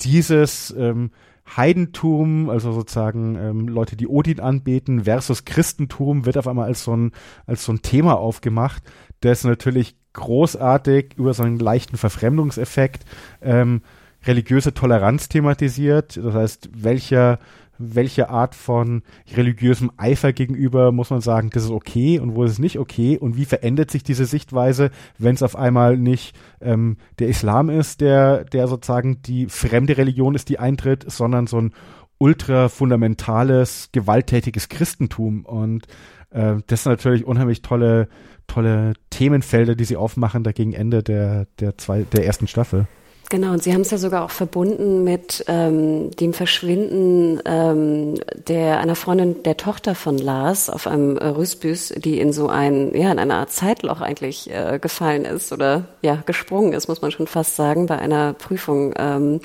dieses 0.00 0.74
ähm, 0.76 1.10
Heidentum, 1.46 2.48
also 2.48 2.72
sozusagen 2.72 3.36
ähm, 3.36 3.68
Leute, 3.68 3.96
die 3.96 4.08
Odin 4.08 4.40
anbeten, 4.40 5.04
versus 5.04 5.44
Christentum, 5.44 6.26
wird 6.26 6.38
auf 6.38 6.48
einmal 6.48 6.66
als 6.66 6.84
so 6.84 6.96
ein, 6.96 7.12
als 7.46 7.64
so 7.64 7.72
ein 7.72 7.82
Thema 7.82 8.16
aufgemacht, 8.18 8.82
das 9.20 9.44
natürlich 9.44 9.96
großartig 10.14 11.14
über 11.16 11.34
so 11.34 11.42
einen 11.42 11.58
leichten 11.58 11.96
Verfremdungseffekt 11.96 13.04
ähm, 13.42 13.82
religiöse 14.26 14.72
Toleranz 14.72 15.28
thematisiert. 15.28 16.16
Das 16.16 16.34
heißt, 16.34 16.70
welcher 16.72 17.38
welche 17.78 18.28
Art 18.28 18.54
von 18.54 19.02
religiösem 19.34 19.90
Eifer 19.96 20.32
gegenüber 20.32 20.92
muss 20.92 21.10
man 21.10 21.20
sagen, 21.20 21.50
das 21.50 21.64
ist 21.64 21.70
okay 21.70 22.18
und 22.18 22.34
wo 22.34 22.44
ist 22.44 22.52
es 22.52 22.58
nicht 22.58 22.78
okay 22.78 23.18
und 23.18 23.36
wie 23.36 23.44
verändert 23.44 23.90
sich 23.90 24.02
diese 24.02 24.26
Sichtweise, 24.26 24.90
wenn 25.18 25.34
es 25.34 25.42
auf 25.42 25.56
einmal 25.56 25.96
nicht 25.96 26.36
ähm, 26.60 26.96
der 27.18 27.28
Islam 27.28 27.70
ist, 27.70 28.00
der, 28.00 28.44
der 28.44 28.68
sozusagen 28.68 29.22
die 29.22 29.46
fremde 29.46 29.96
Religion 29.96 30.34
ist, 30.34 30.48
die 30.48 30.58
eintritt, 30.58 31.10
sondern 31.10 31.46
so 31.46 31.60
ein 31.60 31.72
ultra 32.18 32.68
fundamentales, 32.68 33.90
gewalttätiges 33.92 34.68
Christentum 34.68 35.44
und 35.44 35.86
äh, 36.30 36.56
das 36.66 36.82
sind 36.82 36.92
natürlich 36.92 37.24
unheimlich 37.24 37.62
tolle, 37.62 38.08
tolle 38.46 38.94
Themenfelder, 39.10 39.74
die 39.74 39.84
sie 39.84 39.96
aufmachen, 39.96 40.44
da 40.44 40.52
gegen 40.52 40.72
Ende 40.72 41.02
der, 41.02 41.46
der, 41.60 41.78
zwei, 41.78 42.02
der 42.02 42.26
ersten 42.26 42.46
Staffel. 42.46 42.86
Genau, 43.34 43.50
und 43.50 43.64
Sie 43.64 43.74
haben 43.74 43.80
es 43.80 43.90
ja 43.90 43.98
sogar 43.98 44.24
auch 44.24 44.30
verbunden 44.30 45.02
mit 45.02 45.44
ähm, 45.48 46.12
dem 46.12 46.32
Verschwinden 46.34 47.40
ähm, 47.44 48.14
der 48.46 48.78
einer 48.78 48.94
Freundin 48.94 49.42
der 49.42 49.56
Tochter 49.56 49.96
von 49.96 50.18
Lars 50.18 50.70
auf 50.70 50.86
einem 50.86 51.16
äh, 51.16 51.26
Rüsbüs, 51.26 51.92
die 51.96 52.20
in 52.20 52.32
so 52.32 52.46
ein, 52.46 52.94
ja, 52.94 53.10
in 53.10 53.18
eine 53.18 53.34
Art 53.34 53.50
Zeitloch 53.50 54.02
eigentlich 54.02 54.48
äh, 54.52 54.78
gefallen 54.78 55.24
ist 55.24 55.52
oder 55.52 55.86
ja, 56.00 56.22
gesprungen 56.26 56.74
ist, 56.74 56.86
muss 56.86 57.02
man 57.02 57.10
schon 57.10 57.26
fast 57.26 57.56
sagen, 57.56 57.86
bei 57.86 57.98
einer 57.98 58.34
Prüfung 58.34 58.94
ähm, 58.96 59.40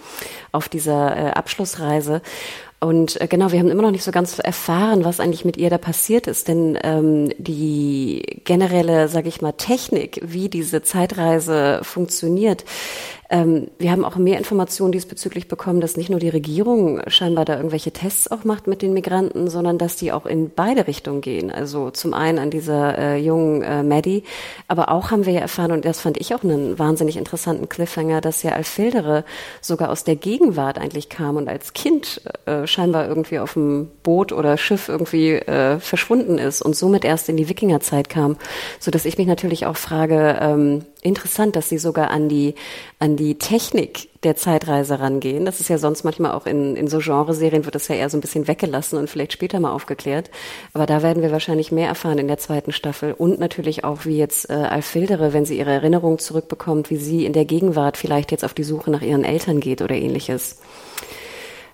auf 0.52 0.69
dieser 0.69 1.17
äh, 1.17 1.32
Abschlussreise. 1.32 2.21
Und 2.80 3.20
äh, 3.20 3.28
genau, 3.28 3.52
wir 3.52 3.60
haben 3.60 3.70
immer 3.70 3.82
noch 3.82 3.92
nicht 3.92 4.06
so 4.06 4.12
ganz 4.12 4.39
erfahren, 4.39 5.04
was 5.04 5.20
eigentlich 5.20 5.44
mit 5.44 5.58
ihr 5.58 5.70
da 5.70 5.78
passiert 5.78 6.28
ist, 6.28 6.48
denn 6.48 6.78
ähm, 6.82 7.30
die 7.38 8.42
generelle, 8.46 9.10
sage 9.10 9.28
ich 9.28 9.42
mal, 9.42 9.52
Technik, 9.52 10.22
wie 10.24 10.48
diese 10.48 10.82
Zeitreise 10.82 11.82
funktioniert, 11.84 12.63
ähm, 13.32 13.68
wir 13.78 13.92
haben 13.92 14.04
auch 14.04 14.15
mehr 14.15 14.39
Informationen 14.39 14.92
diesbezüglich 14.92 15.48
bekommen, 15.48 15.82
dass 15.82 15.98
nicht 15.98 16.10
nur 16.10 16.20
die 16.20 16.30
Regierung 16.30 17.02
scheinbar 17.08 17.46
da 17.46 17.58
irgendwelche 17.58 17.92
Tests 17.92 18.30
auch 18.30 18.44
macht 18.44 18.65
mit 18.65 18.82
den 18.82 18.94
Migranten, 18.94 19.50
sondern 19.50 19.78
dass 19.78 19.96
die 19.98 20.12
auch 20.12 20.26
in 20.26 20.50
beide 20.50 20.88
Richtungen 20.88 21.22
gehen. 21.22 21.52
Also 21.52 21.92
zum 21.92 22.15
einen 22.15 22.39
an 22.39 22.50
dieser 22.50 22.98
äh, 22.98 23.18
jungen 23.18 23.62
äh, 23.62 23.84
Maddie, 23.84 24.24
aber 24.68 24.89
auch 24.89 25.12
haben 25.12 25.28
wir 25.28 25.34
ja 25.34 25.42
erfahren, 25.42 25.72
und 25.72 25.86
das 25.86 26.00
fand 26.00 26.18
ich 26.20 26.34
auch 26.34 26.44
einen 26.44 26.80
wahnsinnig 26.80 27.18
interessanten 27.18 27.70
Cliffhanger, 27.70 28.20
dass 28.20 28.42
ja 28.42 28.54
Alfildere 28.54 29.24
sogar 29.62 29.92
aus 29.92 30.04
der 30.04 30.15
Gegenwart 30.15 30.80
eigentlich 30.80 31.10
kam 31.10 31.38
und 31.38 31.48
als 31.48 31.74
Kind 31.74 32.22
äh, 32.46 32.65
scheinbar 32.69 33.08
irgendwie 33.08 33.39
auf 33.39 33.53
dem 33.53 33.89
Boot 34.03 34.32
oder 34.32 34.58
Schiff 34.58 34.89
irgendwie 34.89 35.34
äh, 35.34 35.79
verschwunden 35.79 36.38
ist 36.38 36.62
und 36.62 36.75
somit 36.75 37.03
erst 37.03 37.29
in 37.29 37.38
die 37.38 37.49
Wikingerzeit 37.49 38.10
kam, 38.10 38.38
so 38.79 38.91
dass 38.91 39.05
ich 39.05 39.17
mich 39.17 39.27
natürlich 39.27 39.65
auch 39.65 39.77
frage, 39.77 40.38
ähm, 40.41 40.86
interessant, 41.01 41.55
dass 41.55 41.69
sie 41.69 41.77
sogar 41.77 42.12
an 42.12 42.29
die 42.29 42.55
an 42.99 43.15
die 43.15 43.38
Technik 43.38 44.10
der 44.23 44.36
Zeitreise 44.36 44.99
rangehen. 44.99 45.45
Das 45.45 45.62
ist 45.62 45.69
ja 45.69 45.77
sonst 45.77 46.03
manchmal 46.03 46.34
auch 46.34 46.45
in, 46.45 46.75
in 46.75 46.88
so 46.88 46.99
Genreserien 46.99 47.63
wird 47.63 47.75
das 47.75 47.88
ja 47.88 47.95
eher 47.95 48.10
so 48.10 48.17
ein 48.17 48.21
bisschen 48.21 48.47
weggelassen 48.47 48.99
und 48.99 49.10
vielleicht 49.10 49.32
später 49.32 49.60
mal 49.60 49.71
aufgeklärt. 49.71 50.29
Aber 50.73 50.86
da 50.86 51.01
werden 51.01 51.23
wir 51.23 51.32
wahrscheinlich 51.32 51.71
mehr 51.71 51.88
erfahren 51.88 52.17
in 52.17 52.27
der 52.27 52.38
zweiten 52.38 52.73
Staffel 52.73 53.13
und 53.13 53.39
natürlich 53.39 53.86
auch, 53.86 54.05
wie 54.05 54.17
jetzt 54.17 54.49
äh, 54.49 54.53
Alfildere, 54.53 55.32
wenn 55.34 55.45
sie 55.45 55.58
ihre 55.58 55.71
Erinnerung 55.71 56.19
zurückbekommt, 56.19 56.89
wie 56.89 56.97
sie 56.97 57.25
in 57.25 57.34
der 57.34 57.45
Gegenwart 57.45 57.95
vielleicht 57.95 58.32
jetzt 58.32 58.43
auf 58.43 58.53
die 58.53 58.63
Suche 58.63 58.91
nach 58.91 59.01
ihren 59.01 59.23
Eltern 59.23 59.62
geht 59.62 59.82
oder 59.82 59.95
ähnliches. 59.95 60.58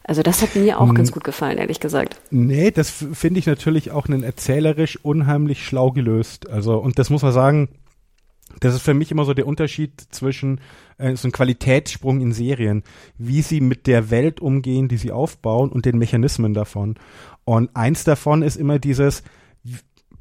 Also 0.07 0.21
das 0.21 0.41
hat 0.43 0.55
mir 0.55 0.79
auch 0.79 0.93
ganz 0.93 1.11
gut 1.11 1.23
gefallen, 1.23 1.57
ehrlich 1.57 1.79
gesagt. 1.79 2.17
Nee, 2.29 2.69
das 2.69 2.91
finde 2.91 3.39
ich 3.39 3.47
natürlich 3.47 3.89
auch 3.89 4.07
einen 4.07 4.21
erzählerisch 4.21 4.99
unheimlich 5.01 5.65
schlau 5.65 5.91
gelöst. 5.91 6.47
Also, 6.47 6.77
und 6.77 6.99
das 6.99 7.09
muss 7.09 7.23
man 7.23 7.31
sagen, 7.31 7.69
das 8.59 8.75
ist 8.75 8.83
für 8.83 8.93
mich 8.93 9.11
immer 9.11 9.25
so 9.25 9.33
der 9.33 9.47
Unterschied 9.47 9.99
zwischen 10.11 10.61
äh, 10.99 11.15
so 11.15 11.27
ein 11.27 11.31
Qualitätssprung 11.31 12.21
in 12.21 12.33
Serien, 12.33 12.83
wie 13.17 13.41
sie 13.41 13.61
mit 13.61 13.87
der 13.87 14.11
Welt 14.11 14.39
umgehen, 14.39 14.87
die 14.87 14.97
sie 14.97 15.11
aufbauen 15.11 15.71
und 15.71 15.85
den 15.85 15.97
Mechanismen 15.97 16.53
davon. 16.53 16.95
Und 17.43 17.75
eins 17.75 18.03
davon 18.03 18.43
ist 18.43 18.57
immer 18.57 18.77
dieses, 18.77 19.23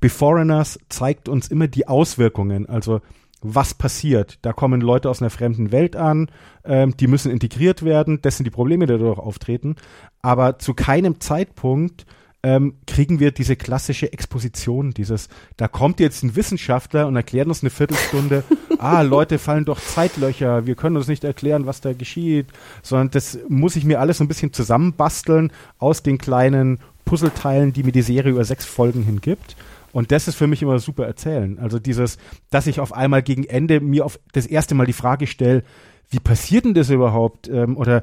Beforeigners 0.00 0.78
zeigt 0.90 1.30
uns 1.30 1.48
immer 1.48 1.66
die 1.66 1.88
Auswirkungen, 1.88 2.68
also 2.68 3.00
was 3.44 3.74
passiert. 3.74 4.38
Da 4.42 4.52
kommen 4.52 4.80
Leute 4.80 5.10
aus 5.10 5.20
einer 5.20 5.30
fremden 5.30 5.70
Welt 5.70 5.94
an, 5.94 6.30
ähm, 6.64 6.96
die 6.96 7.06
müssen 7.06 7.30
integriert 7.30 7.84
werden, 7.84 8.20
das 8.22 8.38
sind 8.38 8.44
die 8.44 8.50
Probleme, 8.50 8.86
die 8.86 8.94
dadurch 8.94 9.18
auftreten. 9.18 9.76
Aber 10.22 10.58
zu 10.58 10.74
keinem 10.74 11.20
Zeitpunkt 11.20 12.06
ähm, 12.42 12.74
kriegen 12.86 13.20
wir 13.20 13.32
diese 13.32 13.56
klassische 13.56 14.12
Exposition, 14.12 14.92
dieses, 14.92 15.28
da 15.56 15.68
kommt 15.68 16.00
jetzt 16.00 16.22
ein 16.22 16.36
Wissenschaftler 16.36 17.06
und 17.06 17.16
erklärt 17.16 17.48
uns 17.48 17.62
eine 17.62 17.70
Viertelstunde, 17.70 18.44
ah, 18.78 19.02
Leute 19.02 19.38
fallen 19.38 19.64
durch 19.64 19.80
Zeitlöcher, 19.80 20.66
wir 20.66 20.74
können 20.74 20.96
uns 20.96 21.08
nicht 21.08 21.24
erklären, 21.24 21.66
was 21.66 21.80
da 21.80 21.92
geschieht, 21.92 22.46
sondern 22.82 23.10
das 23.10 23.38
muss 23.48 23.76
ich 23.76 23.84
mir 23.84 24.00
alles 24.00 24.18
so 24.18 24.24
ein 24.24 24.28
bisschen 24.28 24.52
zusammenbasteln 24.52 25.52
aus 25.78 26.02
den 26.02 26.18
kleinen 26.18 26.80
Puzzleteilen, 27.04 27.72
die 27.72 27.82
mir 27.82 27.92
die 27.92 28.02
Serie 28.02 28.32
über 28.32 28.44
sechs 28.44 28.64
Folgen 28.64 29.02
hingibt. 29.02 29.56
Und 29.94 30.10
das 30.10 30.26
ist 30.26 30.34
für 30.34 30.48
mich 30.48 30.60
immer 30.60 30.80
super 30.80 31.06
erzählen. 31.06 31.60
Also 31.60 31.78
dieses, 31.78 32.18
dass 32.50 32.66
ich 32.66 32.80
auf 32.80 32.92
einmal 32.92 33.22
gegen 33.22 33.44
Ende 33.44 33.78
mir 33.78 34.04
auf 34.04 34.18
das 34.32 34.44
erste 34.44 34.74
Mal 34.74 34.86
die 34.86 34.92
Frage 34.92 35.28
stelle, 35.28 35.62
wie 36.10 36.18
passiert 36.18 36.64
denn 36.64 36.74
das 36.74 36.90
überhaupt? 36.90 37.46
Ähm, 37.46 37.76
oder 37.76 38.02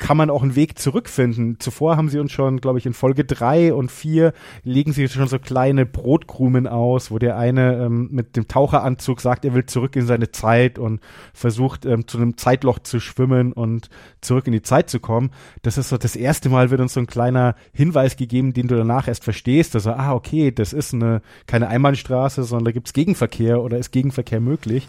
kann 0.00 0.16
man 0.16 0.30
auch 0.30 0.42
einen 0.42 0.56
Weg 0.56 0.78
zurückfinden. 0.78 1.60
Zuvor 1.60 1.96
haben 1.96 2.08
sie 2.08 2.18
uns 2.18 2.32
schon, 2.32 2.60
glaube 2.60 2.78
ich, 2.78 2.86
in 2.86 2.94
Folge 2.94 3.24
drei 3.24 3.72
und 3.72 3.92
vier 3.92 4.32
legen 4.64 4.92
sie 4.92 5.08
schon 5.08 5.28
so 5.28 5.38
kleine 5.38 5.84
Brotkrumen 5.84 6.66
aus, 6.66 7.10
wo 7.10 7.18
der 7.18 7.36
eine 7.36 7.74
ähm, 7.74 8.08
mit 8.10 8.34
dem 8.34 8.48
Taucheranzug 8.48 9.20
sagt, 9.20 9.44
er 9.44 9.54
will 9.54 9.66
zurück 9.66 9.94
in 9.96 10.06
seine 10.06 10.32
Zeit 10.32 10.78
und 10.78 11.00
versucht 11.34 11.84
ähm, 11.84 12.08
zu 12.08 12.16
einem 12.16 12.38
Zeitloch 12.38 12.78
zu 12.78 12.98
schwimmen 12.98 13.52
und 13.52 13.90
zurück 14.22 14.46
in 14.46 14.54
die 14.54 14.62
Zeit 14.62 14.88
zu 14.88 15.00
kommen. 15.00 15.30
Das 15.62 15.76
ist 15.76 15.90
so 15.90 15.98
das 15.98 16.16
erste 16.16 16.48
Mal 16.48 16.70
wird 16.70 16.80
uns 16.80 16.94
so 16.94 17.00
ein 17.00 17.06
kleiner 17.06 17.54
Hinweis 17.72 18.16
gegeben, 18.16 18.54
den 18.54 18.68
du 18.68 18.76
danach 18.76 19.06
erst 19.06 19.22
verstehst. 19.22 19.74
Also, 19.74 19.92
ah, 19.92 20.14
okay, 20.14 20.50
das 20.50 20.72
ist 20.72 20.94
eine 20.94 21.20
keine 21.46 21.68
Einbahnstraße, 21.68 22.42
sondern 22.44 22.64
da 22.64 22.72
gibt's 22.72 22.94
Gegenverkehr 22.94 23.60
oder 23.60 23.76
ist 23.76 23.90
Gegenverkehr 23.90 24.40
möglich. 24.40 24.88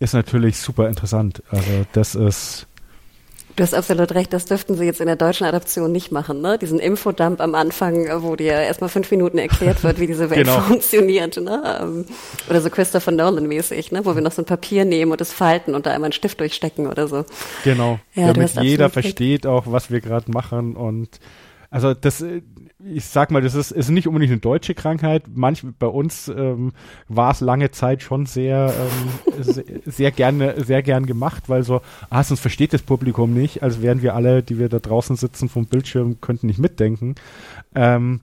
Ist 0.00 0.14
natürlich 0.14 0.58
super 0.58 0.88
interessant. 0.88 1.42
Also 1.50 1.86
das 1.92 2.14
ist 2.14 2.66
Du 3.56 3.62
hast 3.62 3.74
absolut 3.74 4.14
recht, 4.14 4.34
das 4.34 4.44
dürften 4.44 4.76
sie 4.76 4.84
jetzt 4.84 5.00
in 5.00 5.06
der 5.06 5.16
deutschen 5.16 5.46
Adaption 5.46 5.90
nicht 5.90 6.12
machen, 6.12 6.42
ne? 6.42 6.58
Diesen 6.58 6.78
Infodump 6.78 7.40
am 7.40 7.54
Anfang, 7.54 8.06
wo 8.22 8.36
dir 8.36 8.52
erstmal 8.52 8.90
fünf 8.90 9.10
Minuten 9.10 9.38
erklärt 9.38 9.82
wird, 9.82 9.98
wie 9.98 10.06
diese 10.06 10.28
Welt 10.28 10.46
genau. 10.46 10.60
funktioniert, 10.60 11.38
ne? 11.38 11.78
Ähm, 11.80 12.04
oder 12.50 12.60
so 12.60 12.68
Christopher 12.68 13.12
Nolan-mäßig, 13.12 13.92
ne? 13.92 14.04
Wo 14.04 14.14
wir 14.14 14.20
noch 14.20 14.32
so 14.32 14.42
ein 14.42 14.44
Papier 14.44 14.84
nehmen 14.84 15.10
und 15.10 15.22
es 15.22 15.32
falten 15.32 15.74
und 15.74 15.86
da 15.86 15.92
einmal 15.92 16.08
einen 16.08 16.12
Stift 16.12 16.38
durchstecken 16.38 16.86
oder 16.86 17.08
so. 17.08 17.24
Genau. 17.64 17.98
Ja, 18.14 18.34
Damit 18.34 18.54
jeder 18.60 18.90
versteht 18.90 19.46
auch, 19.46 19.64
was 19.66 19.90
wir 19.90 20.02
gerade 20.02 20.30
machen 20.30 20.76
und 20.76 21.18
also 21.70 21.94
das, 21.94 22.22
ich 22.92 23.04
sag 23.06 23.30
mal, 23.30 23.42
das 23.42 23.54
ist, 23.54 23.70
ist 23.70 23.90
nicht 23.90 24.06
unbedingt 24.06 24.32
eine 24.32 24.40
deutsche 24.40 24.74
Krankheit. 24.74 25.24
Manch, 25.34 25.64
bei 25.78 25.86
uns 25.86 26.28
ähm, 26.28 26.72
war 27.08 27.32
es 27.32 27.40
lange 27.40 27.70
Zeit 27.70 28.02
schon 28.02 28.26
sehr, 28.26 28.72
ähm, 28.76 29.42
sehr, 29.42 29.64
sehr 29.84 30.10
gerne, 30.10 30.62
sehr 30.64 30.82
gern 30.82 31.06
gemacht, 31.06 31.48
weil 31.48 31.62
so, 31.62 31.80
ah, 32.10 32.22
sonst 32.22 32.40
versteht 32.40 32.72
das 32.72 32.82
Publikum 32.82 33.34
nicht, 33.34 33.62
als 33.62 33.82
wären 33.82 34.02
wir 34.02 34.14
alle, 34.14 34.42
die 34.42 34.58
wir 34.58 34.68
da 34.68 34.78
draußen 34.78 35.16
sitzen 35.16 35.48
vom 35.48 35.66
Bildschirm, 35.66 36.20
könnten 36.20 36.46
nicht 36.46 36.58
mitdenken. 36.58 37.14
Ähm, 37.74 38.20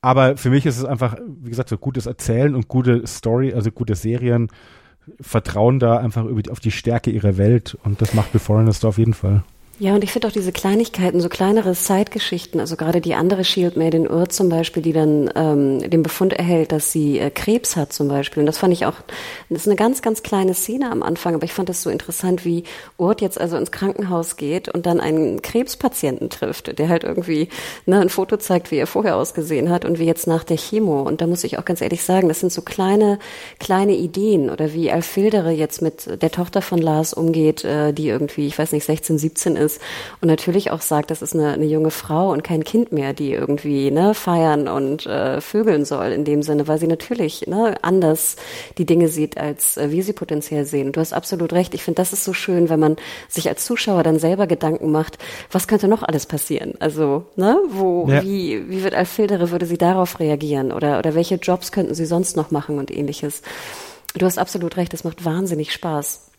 aber 0.00 0.36
für 0.36 0.50
mich 0.50 0.66
ist 0.66 0.78
es 0.78 0.84
einfach, 0.84 1.16
wie 1.42 1.50
gesagt, 1.50 1.68
so 1.68 1.78
gutes 1.78 2.06
Erzählen 2.06 2.54
und 2.54 2.68
gute 2.68 3.06
Story, 3.06 3.52
also 3.52 3.70
gute 3.70 3.94
Serien 3.94 4.48
vertrauen 5.20 5.78
da 5.78 5.98
einfach 5.98 6.24
über 6.24 6.42
die, 6.42 6.50
auf 6.50 6.60
die 6.60 6.70
Stärke 6.70 7.10
ihrer 7.10 7.36
Welt 7.36 7.76
und 7.82 8.00
das 8.00 8.14
macht 8.14 8.32
Beforeigners 8.32 8.80
da 8.80 8.88
auf 8.88 8.98
jeden 8.98 9.14
Fall. 9.14 9.42
Ja, 9.78 9.94
und 9.94 10.04
ich 10.04 10.12
finde 10.12 10.28
auch 10.28 10.32
diese 10.32 10.52
Kleinigkeiten, 10.52 11.20
so 11.20 11.30
kleinere 11.30 11.72
Zeitgeschichten, 11.72 12.60
also 12.60 12.76
gerade 12.76 13.00
die 13.00 13.14
andere 13.14 13.42
Shieldmaid 13.42 13.94
Ur 14.10 14.28
zum 14.28 14.50
Beispiel, 14.50 14.82
die 14.82 14.92
dann 14.92 15.30
ähm, 15.34 15.90
den 15.90 16.02
Befund 16.02 16.34
erhält, 16.34 16.72
dass 16.72 16.92
sie 16.92 17.18
äh, 17.18 17.30
Krebs 17.30 17.74
hat 17.74 17.92
zum 17.92 18.06
Beispiel. 18.06 18.42
Und 18.42 18.46
das 18.46 18.58
fand 18.58 18.74
ich 18.74 18.84
auch, 18.84 18.94
das 19.48 19.62
ist 19.62 19.66
eine 19.66 19.76
ganz, 19.76 20.02
ganz 20.02 20.22
kleine 20.22 20.52
Szene 20.52 20.90
am 20.90 21.02
Anfang, 21.02 21.34
aber 21.34 21.44
ich 21.44 21.54
fand 21.54 21.70
das 21.70 21.82
so 21.82 21.88
interessant, 21.88 22.44
wie 22.44 22.64
Urt 22.98 23.22
jetzt 23.22 23.40
also 23.40 23.56
ins 23.56 23.72
Krankenhaus 23.72 24.36
geht 24.36 24.68
und 24.68 24.84
dann 24.84 25.00
einen 25.00 25.40
Krebspatienten 25.40 26.28
trifft, 26.28 26.78
der 26.78 26.88
halt 26.90 27.02
irgendwie 27.02 27.48
ne, 27.86 27.98
ein 27.98 28.10
Foto 28.10 28.36
zeigt, 28.36 28.70
wie 28.70 28.76
er 28.76 28.86
vorher 28.86 29.16
ausgesehen 29.16 29.70
hat 29.70 29.86
und 29.86 29.98
wie 29.98 30.06
jetzt 30.06 30.26
nach 30.26 30.44
der 30.44 30.58
Chemo. 30.58 31.00
Und 31.00 31.22
da 31.22 31.26
muss 31.26 31.44
ich 31.44 31.58
auch 31.58 31.64
ganz 31.64 31.80
ehrlich 31.80 32.04
sagen, 32.04 32.28
das 32.28 32.40
sind 32.40 32.52
so 32.52 32.60
kleine, 32.60 33.18
kleine 33.58 33.96
Ideen 33.96 34.50
oder 34.50 34.74
wie 34.74 34.92
Alfildere 34.92 35.50
jetzt 35.50 35.80
mit 35.80 36.22
der 36.22 36.30
Tochter 36.30 36.60
von 36.60 36.78
Lars 36.78 37.14
umgeht, 37.14 37.64
äh, 37.64 37.92
die 37.92 38.08
irgendwie, 38.08 38.46
ich 38.46 38.58
weiß 38.58 38.72
nicht, 38.72 38.84
16, 38.84 39.18
17 39.18 39.56
ist 39.56 39.61
ist 39.62 39.80
und 40.20 40.28
natürlich 40.28 40.70
auch 40.70 40.80
sagt, 40.80 41.10
das 41.10 41.22
ist 41.22 41.34
eine, 41.34 41.52
eine 41.52 41.64
junge 41.64 41.90
Frau 41.90 42.30
und 42.30 42.44
kein 42.44 42.64
Kind 42.64 42.92
mehr, 42.92 43.12
die 43.12 43.32
irgendwie 43.32 43.90
ne, 43.90 44.14
feiern 44.14 44.68
und 44.68 45.06
äh, 45.06 45.40
vögeln 45.40 45.84
soll 45.84 46.12
in 46.12 46.24
dem 46.24 46.42
Sinne, 46.42 46.68
weil 46.68 46.78
sie 46.78 46.86
natürlich 46.86 47.46
ne, 47.46 47.76
anders 47.82 48.36
die 48.78 48.84
Dinge 48.84 49.08
sieht, 49.08 49.38
als 49.38 49.76
äh, 49.76 49.90
wir 49.90 50.04
sie 50.04 50.12
potenziell 50.12 50.64
sehen. 50.64 50.92
du 50.92 51.00
hast 51.00 51.12
absolut 51.12 51.52
recht. 51.52 51.74
Ich 51.74 51.82
finde, 51.82 51.96
das 51.96 52.12
ist 52.12 52.24
so 52.24 52.32
schön, 52.32 52.68
wenn 52.68 52.80
man 52.80 52.96
sich 53.28 53.48
als 53.48 53.64
Zuschauer 53.64 54.02
dann 54.02 54.18
selber 54.18 54.46
Gedanken 54.46 54.90
macht, 54.90 55.18
was 55.50 55.68
könnte 55.68 55.88
noch 55.88 56.02
alles 56.02 56.26
passieren? 56.26 56.74
Also, 56.80 57.24
ne, 57.36 57.58
wo, 57.68 58.08
ja. 58.08 58.22
wie, 58.22 58.68
wie 58.68 58.82
wird 58.82 58.94
Alfildere, 58.94 59.50
würde 59.50 59.66
sie 59.66 59.78
darauf 59.78 60.20
reagieren? 60.20 60.72
Oder, 60.72 60.98
oder 60.98 61.14
welche 61.14 61.36
Jobs 61.36 61.72
könnten 61.72 61.94
sie 61.94 62.06
sonst 62.06 62.36
noch 62.36 62.50
machen 62.50 62.78
und 62.78 62.90
ähnliches? 62.90 63.42
Du 64.14 64.26
hast 64.26 64.38
absolut 64.38 64.76
recht, 64.76 64.92
es 64.92 65.04
macht 65.04 65.24
wahnsinnig 65.24 65.72
Spaß. 65.72 66.31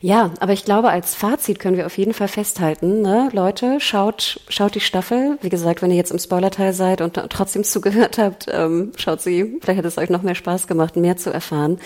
Ja, 0.00 0.30
aber 0.38 0.52
ich 0.52 0.64
glaube, 0.64 0.90
als 0.90 1.14
Fazit 1.14 1.58
können 1.58 1.76
wir 1.76 1.86
auf 1.86 1.98
jeden 1.98 2.14
Fall 2.14 2.28
festhalten, 2.28 3.02
ne? 3.02 3.30
Leute, 3.32 3.80
schaut, 3.80 4.40
schaut 4.48 4.74
die 4.74 4.80
Staffel. 4.80 5.38
Wie 5.42 5.48
gesagt, 5.48 5.82
wenn 5.82 5.90
ihr 5.90 5.96
jetzt 5.96 6.12
im 6.12 6.18
Spoilerteil 6.18 6.72
seid 6.72 7.00
und 7.00 7.14
trotzdem 7.30 7.64
zugehört 7.78 8.18
habt, 8.18 8.46
ähm, 8.50 8.92
schaut 8.96 9.20
sie. 9.20 9.58
Vielleicht 9.60 9.78
hat 9.78 9.84
es 9.84 9.98
euch 9.98 10.10
noch 10.10 10.22
mehr 10.22 10.36
Spaß 10.36 10.68
gemacht, 10.68 10.96
mehr 10.96 11.16
zu 11.16 11.30
erfahren. 11.30 11.78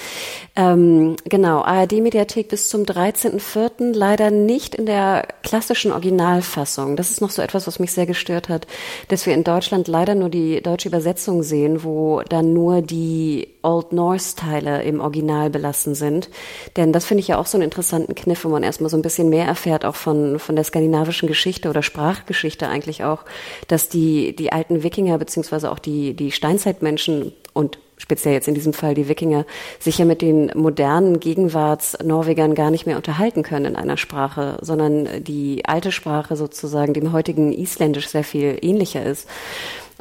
Ähm, 0.57 1.17
genau, 1.25 1.63
ARD-Mediathek 1.63 2.49
bis 2.49 2.69
zum 2.69 2.83
13.04. 2.83 3.95
leider 3.95 4.31
nicht 4.31 4.75
in 4.75 4.87
der 4.87 5.27
klassischen 5.43 5.93
Originalfassung. 5.93 6.97
Das 6.97 7.11
ist 7.11 7.23
noch 7.23 7.31
so 7.31 7.41
etwas, 7.41 7.67
was 7.67 7.79
mich 7.79 7.93
sehr 7.93 8.07
gestört 8.07 8.51
hat, 8.51 8.67
dass 9.09 9.25
wir 9.25 9.33
in 9.33 9.45
Deutschland 9.45 9.89
leider 9.89 10.15
nur 10.15 10.29
die 10.29 10.63
deutsche 10.63 10.89
Übersetzung 10.89 11.43
sehen, 11.43 11.83
wo 11.83 12.21
dann 12.29 12.53
nur 12.53 12.83
die 12.83 13.49
Old 13.63 13.93
Norse-Teile 13.93 14.83
im 14.83 15.01
Original 15.01 15.51
belassen 15.51 15.95
sind. 15.95 16.29
Denn 16.77 16.93
das 16.93 17.05
finde 17.05 17.21
ich 17.21 17.29
ja 17.29 17.39
auch 17.39 17.47
so 17.47 17.57
einen 17.57 17.65
interessanten 17.65 18.15
Kniff, 18.15 18.45
wo 18.45 18.49
man 18.49 18.63
erstmal 18.63 18.91
so 18.91 18.97
ein 18.97 19.03
bisschen 19.03 19.29
mehr 19.29 19.47
erfährt, 19.47 19.85
auch 19.85 19.97
von, 19.97 20.39
von 20.39 20.57
der 20.57 20.65
skandinavischen 20.65 21.29
Geschichte 21.29 21.71
oder 21.71 21.83
Sprachgeschichte 21.83 22.69
eigentlich 22.69 23.05
auch, 23.05 23.25
dass 23.69 23.89
die, 23.89 24.35
die 24.37 24.53
alten 24.53 24.83
Wikinger 24.83 25.19
beziehungsweise 25.19 25.71
auch 25.71 25.79
die, 25.79 26.15
die 26.15 26.33
Steinzeitmenschen 26.33 27.33
und 27.53 27.79
speziell 28.03 28.35
jetzt 28.35 28.49
in 28.49 28.55
diesem 28.55 28.73
Fall 28.73 28.95
die 28.95 29.09
Wikinger, 29.09 29.47
sich 29.79 29.99
ja 29.99 30.05
mit 30.05 30.23
den 30.23 30.51
modernen 30.55 31.21
Gegenwarts-Norwegern 31.21 32.55
gar 32.55 32.71
nicht 32.71 32.85
mehr 32.85 32.97
unterhalten 32.97 33.45
können 33.45 33.67
in 33.67 33.77
einer 33.77 33.97
Sprache, 33.97 34.59
sondern 34.61 35.23
die 35.23 35.65
alte 35.65 35.93
Sprache 35.93 36.35
sozusagen 36.35 36.95
dem 36.95 37.13
heutigen 37.13 37.53
Isländisch 37.53 38.09
sehr 38.09 38.25
viel 38.25 38.59
ähnlicher 38.61 39.05
ist. 39.05 39.29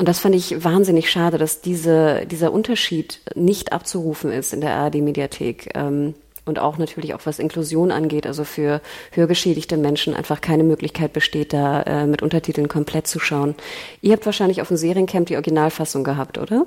Und 0.01 0.07
das 0.07 0.17
fand 0.17 0.33
ich 0.33 0.63
wahnsinnig 0.63 1.11
schade, 1.11 1.37
dass 1.37 1.61
diese, 1.61 2.25
dieser 2.25 2.51
Unterschied 2.51 3.21
nicht 3.35 3.71
abzurufen 3.71 4.31
ist 4.31 4.51
in 4.51 4.59
der 4.59 4.73
ARD-Mediathek. 4.73 5.73
Ähm, 5.75 6.15
und 6.43 6.57
auch 6.57 6.79
natürlich 6.79 7.13
auch 7.13 7.19
was 7.25 7.37
Inklusion 7.37 7.91
angeht, 7.91 8.25
also 8.25 8.43
für 8.43 8.81
hörgeschädigte 9.11 9.77
Menschen 9.77 10.15
einfach 10.15 10.41
keine 10.41 10.63
Möglichkeit 10.63 11.13
besteht, 11.13 11.53
da 11.53 11.83
äh, 11.83 12.07
mit 12.07 12.23
Untertiteln 12.23 12.67
komplett 12.67 13.05
zu 13.05 13.19
schauen. 13.19 13.53
Ihr 14.01 14.13
habt 14.13 14.25
wahrscheinlich 14.25 14.63
auf 14.63 14.69
dem 14.69 14.77
Seriencamp 14.77 15.27
die 15.27 15.35
Originalfassung 15.35 16.03
gehabt, 16.03 16.39
oder? 16.39 16.65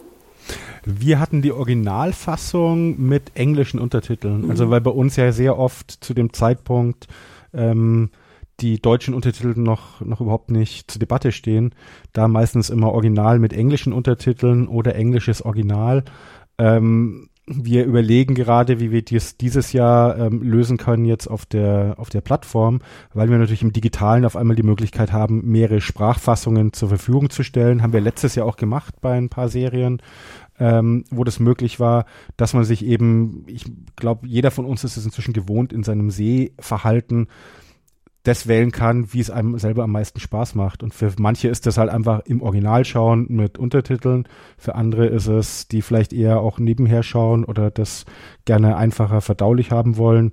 Wir 0.84 1.18
hatten 1.18 1.42
die 1.42 1.50
Originalfassung 1.50 3.00
mit 3.00 3.32
englischen 3.34 3.80
Untertiteln. 3.80 4.42
Mhm. 4.42 4.50
Also 4.50 4.70
weil 4.70 4.80
bei 4.80 4.92
uns 4.92 5.16
ja 5.16 5.32
sehr 5.32 5.58
oft 5.58 5.90
zu 5.90 6.14
dem 6.14 6.32
Zeitpunkt 6.32 7.08
ähm, 7.52 8.10
die 8.60 8.80
deutschen 8.80 9.14
Untertitel 9.14 9.54
noch, 9.56 10.00
noch 10.00 10.20
überhaupt 10.20 10.50
nicht 10.50 10.90
zur 10.90 11.00
Debatte 11.00 11.32
stehen. 11.32 11.74
Da 12.12 12.28
meistens 12.28 12.70
immer 12.70 12.92
Original 12.92 13.38
mit 13.38 13.52
englischen 13.52 13.92
Untertiteln 13.92 14.68
oder 14.68 14.94
englisches 14.94 15.42
Original. 15.42 16.04
Ähm, 16.58 17.28
wir 17.46 17.84
überlegen 17.84 18.34
gerade, 18.34 18.80
wie 18.80 18.90
wir 18.90 19.02
dies 19.02 19.36
dieses 19.36 19.72
Jahr 19.74 20.18
ähm, 20.18 20.42
lösen 20.42 20.78
können 20.78 21.04
jetzt 21.04 21.26
auf 21.26 21.44
der 21.44 21.94
auf 21.98 22.08
der 22.08 22.22
Plattform, 22.22 22.80
weil 23.12 23.28
wir 23.28 23.36
natürlich 23.36 23.62
im 23.62 23.72
Digitalen 23.72 24.24
auf 24.24 24.34
einmal 24.34 24.56
die 24.56 24.62
Möglichkeit 24.62 25.12
haben, 25.12 25.44
mehrere 25.44 25.82
Sprachfassungen 25.82 26.72
zur 26.72 26.88
Verfügung 26.88 27.28
zu 27.28 27.42
stellen. 27.42 27.82
Haben 27.82 27.92
wir 27.92 28.00
letztes 28.00 28.34
Jahr 28.34 28.46
auch 28.46 28.56
gemacht 28.56 28.94
bei 29.02 29.12
ein 29.12 29.28
paar 29.28 29.50
Serien, 29.50 30.00
ähm, 30.58 31.04
wo 31.10 31.22
das 31.22 31.38
möglich 31.38 31.80
war, 31.80 32.06
dass 32.38 32.54
man 32.54 32.64
sich 32.64 32.82
eben, 32.84 33.44
ich 33.46 33.64
glaube, 33.96 34.26
jeder 34.26 34.50
von 34.50 34.64
uns 34.64 34.82
ist 34.84 34.96
es 34.96 35.04
inzwischen 35.04 35.34
gewohnt, 35.34 35.72
in 35.72 35.82
seinem 35.82 36.10
Sehverhalten 36.10 37.28
das 38.24 38.48
wählen 38.48 38.72
kann, 38.72 39.12
wie 39.12 39.20
es 39.20 39.30
einem 39.30 39.58
selber 39.58 39.84
am 39.84 39.92
meisten 39.92 40.18
Spaß 40.18 40.54
macht. 40.54 40.82
Und 40.82 40.94
für 40.94 41.12
manche 41.18 41.48
ist 41.48 41.66
das 41.66 41.76
halt 41.76 41.90
einfach 41.90 42.20
im 42.24 42.40
Original 42.40 42.84
schauen 42.84 43.26
mit 43.28 43.58
Untertiteln. 43.58 44.26
Für 44.56 44.74
andere 44.74 45.06
ist 45.06 45.26
es, 45.26 45.68
die 45.68 45.82
vielleicht 45.82 46.14
eher 46.14 46.40
auch 46.40 46.58
nebenher 46.58 47.02
schauen 47.02 47.44
oder 47.44 47.70
das 47.70 48.06
gerne 48.46 48.76
einfacher 48.76 49.20
verdaulich 49.20 49.70
haben 49.70 49.98
wollen 49.98 50.32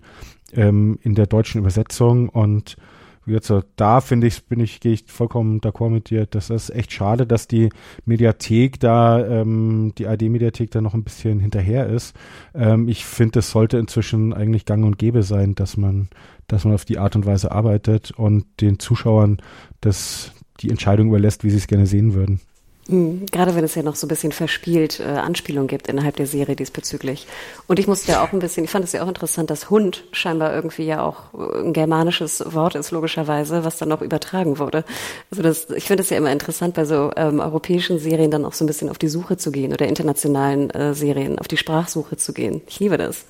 ähm, 0.54 1.00
in 1.02 1.16
der 1.16 1.28
deutschen 1.28 1.60
Übersetzung. 1.60 2.30
Und 2.30 2.78
jetzt 3.26 3.54
da 3.76 4.00
finde 4.00 4.28
ich, 4.28 4.46
bin 4.46 4.62
ich, 4.62 4.80
gehe 4.80 4.94
ich 4.94 5.04
vollkommen 5.08 5.60
d'accord 5.60 5.90
mit 5.90 6.10
dir. 6.10 6.26
Das 6.26 6.50
ist 6.50 6.70
echt 6.70 6.94
schade, 6.94 7.28
dass 7.28 7.50
die 7.50 7.70
Mediathek 8.06 8.80
da, 8.80 9.26
ähm, 9.26 9.92
die 9.98 10.08
AD-Mediathek 10.08 10.72
da 10.72 10.80
noch 10.80 10.94
ein 10.94 11.04
bisschen 11.04 11.42
hinterher 11.42 11.88
ist. 11.88 12.16
Ähm, 12.56 12.88
ich 12.88 13.06
finde, 13.06 13.40
es 13.40 13.52
sollte 13.52 13.78
inzwischen 13.78 14.32
eigentlich 14.32 14.64
gang 14.64 14.86
und 14.86 14.98
gäbe 14.98 15.24
sein, 15.24 15.56
dass 15.56 15.76
man 15.76 16.08
dass 16.52 16.66
man 16.66 16.74
auf 16.74 16.86
die 16.86 16.98
Art 16.98 17.16
und 17.16 17.26
Weise 17.26 17.52
arbeitet 17.52 18.12
und 18.12 18.46
den 18.60 18.78
Zuschauern 18.78 19.38
das, 19.80 20.32
die 20.60 20.70
Entscheidung 20.70 21.08
überlässt, 21.08 21.44
wie 21.44 21.50
sie 21.50 21.58
es 21.58 21.68
gerne 21.68 21.86
sehen 21.86 22.14
würden. 22.14 22.42
Mhm. 22.90 23.26
Gerade 23.32 23.56
wenn 23.56 23.64
es 23.64 23.76
ja 23.76 23.84
noch 23.84 23.96
so 23.96 24.06
ein 24.06 24.10
bisschen 24.10 24.34
verspielt 24.34 25.00
äh, 25.00 25.04
Anspielung 25.04 25.68
gibt 25.68 25.88
innerhalb 25.88 26.18
der 26.18 26.28
Serie 26.28 26.58
diesbezüglich. 26.58 27.26
Und 27.68 27.80
ich 27.80 27.88
musste 27.88 28.12
ja 28.12 28.24
auch 28.24 28.34
ein 28.34 28.40
bisschen, 28.40 28.66
ich 28.66 28.70
fand 28.70 28.84
es 28.84 28.92
ja 28.92 29.04
auch 29.04 29.08
interessant, 29.08 29.50
dass 29.50 29.70
Hund 29.70 30.04
scheinbar 30.12 30.54
irgendwie 30.54 30.84
ja 30.84 31.02
auch 31.02 31.34
ein 31.34 31.72
germanisches 31.72 32.44
Wort 32.54 32.76
ist, 32.76 32.92
logischerweise, 32.92 33.64
was 33.64 33.78
dann 33.78 33.90
noch 33.90 34.02
übertragen 34.02 34.60
wurde. 34.60 34.84
Also 35.30 35.44
das, 35.44 35.70
ich 35.70 35.86
finde 35.86 36.04
es 36.04 36.10
ja 36.10 36.18
immer 36.18 36.34
interessant, 36.34 36.74
bei 36.74 36.84
so 36.84 37.12
ähm, 37.16 37.40
europäischen 37.40 37.98
Serien 37.98 38.32
dann 38.32 38.44
auch 38.44 38.54
so 38.54 38.66
ein 38.66 38.68
bisschen 38.68 38.90
auf 38.90 38.98
die 38.98 39.08
Suche 39.10 39.38
zu 39.38 39.52
gehen 39.52 39.72
oder 39.72 39.88
internationalen 39.88 40.70
äh, 40.72 40.94
Serien 40.94 41.40
auf 41.40 41.48
die 41.48 41.58
Sprachsuche 41.58 42.18
zu 42.18 42.34
gehen. 42.34 42.62
Ich 42.68 42.80
liebe 42.80 42.98
das. 42.98 43.26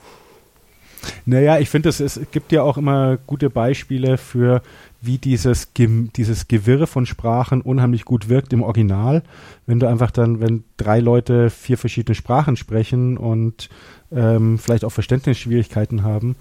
Naja, 1.26 1.60
ich 1.60 1.70
finde, 1.70 1.90
es, 1.90 2.20
gibt 2.32 2.52
ja 2.52 2.64
auch 2.64 2.78
immer 2.78 3.18
gute 3.26 3.50
Beispiele 3.50 4.18
für, 4.18 4.62
wie 5.02 5.18
dieses, 5.18 5.70
dieses 5.76 6.48
Gewirre 6.48 6.88
von 6.88 7.06
Sprachen 7.06 7.62
unheimlich 7.62 8.06
gut 8.06 8.30
wirkt 8.30 8.54
im 8.54 8.64
Original. 8.64 9.24
Wenn 9.66 9.80
du 9.80 9.88
einfach 9.88 10.12
dann, 10.12 10.40
wenn 10.40 10.64
drei 10.78 11.00
Leute 11.00 11.50
vier 11.50 11.78
verschiedene 11.78 12.16
Sprachen 12.16 12.56
sprechen 12.56 13.18
und 13.18 13.70
ähm, 14.12 14.60
vielleicht 14.60 14.86
auch 14.86 14.92
Verständnisschwierigkeiten 14.92 16.04
haben 16.04 16.36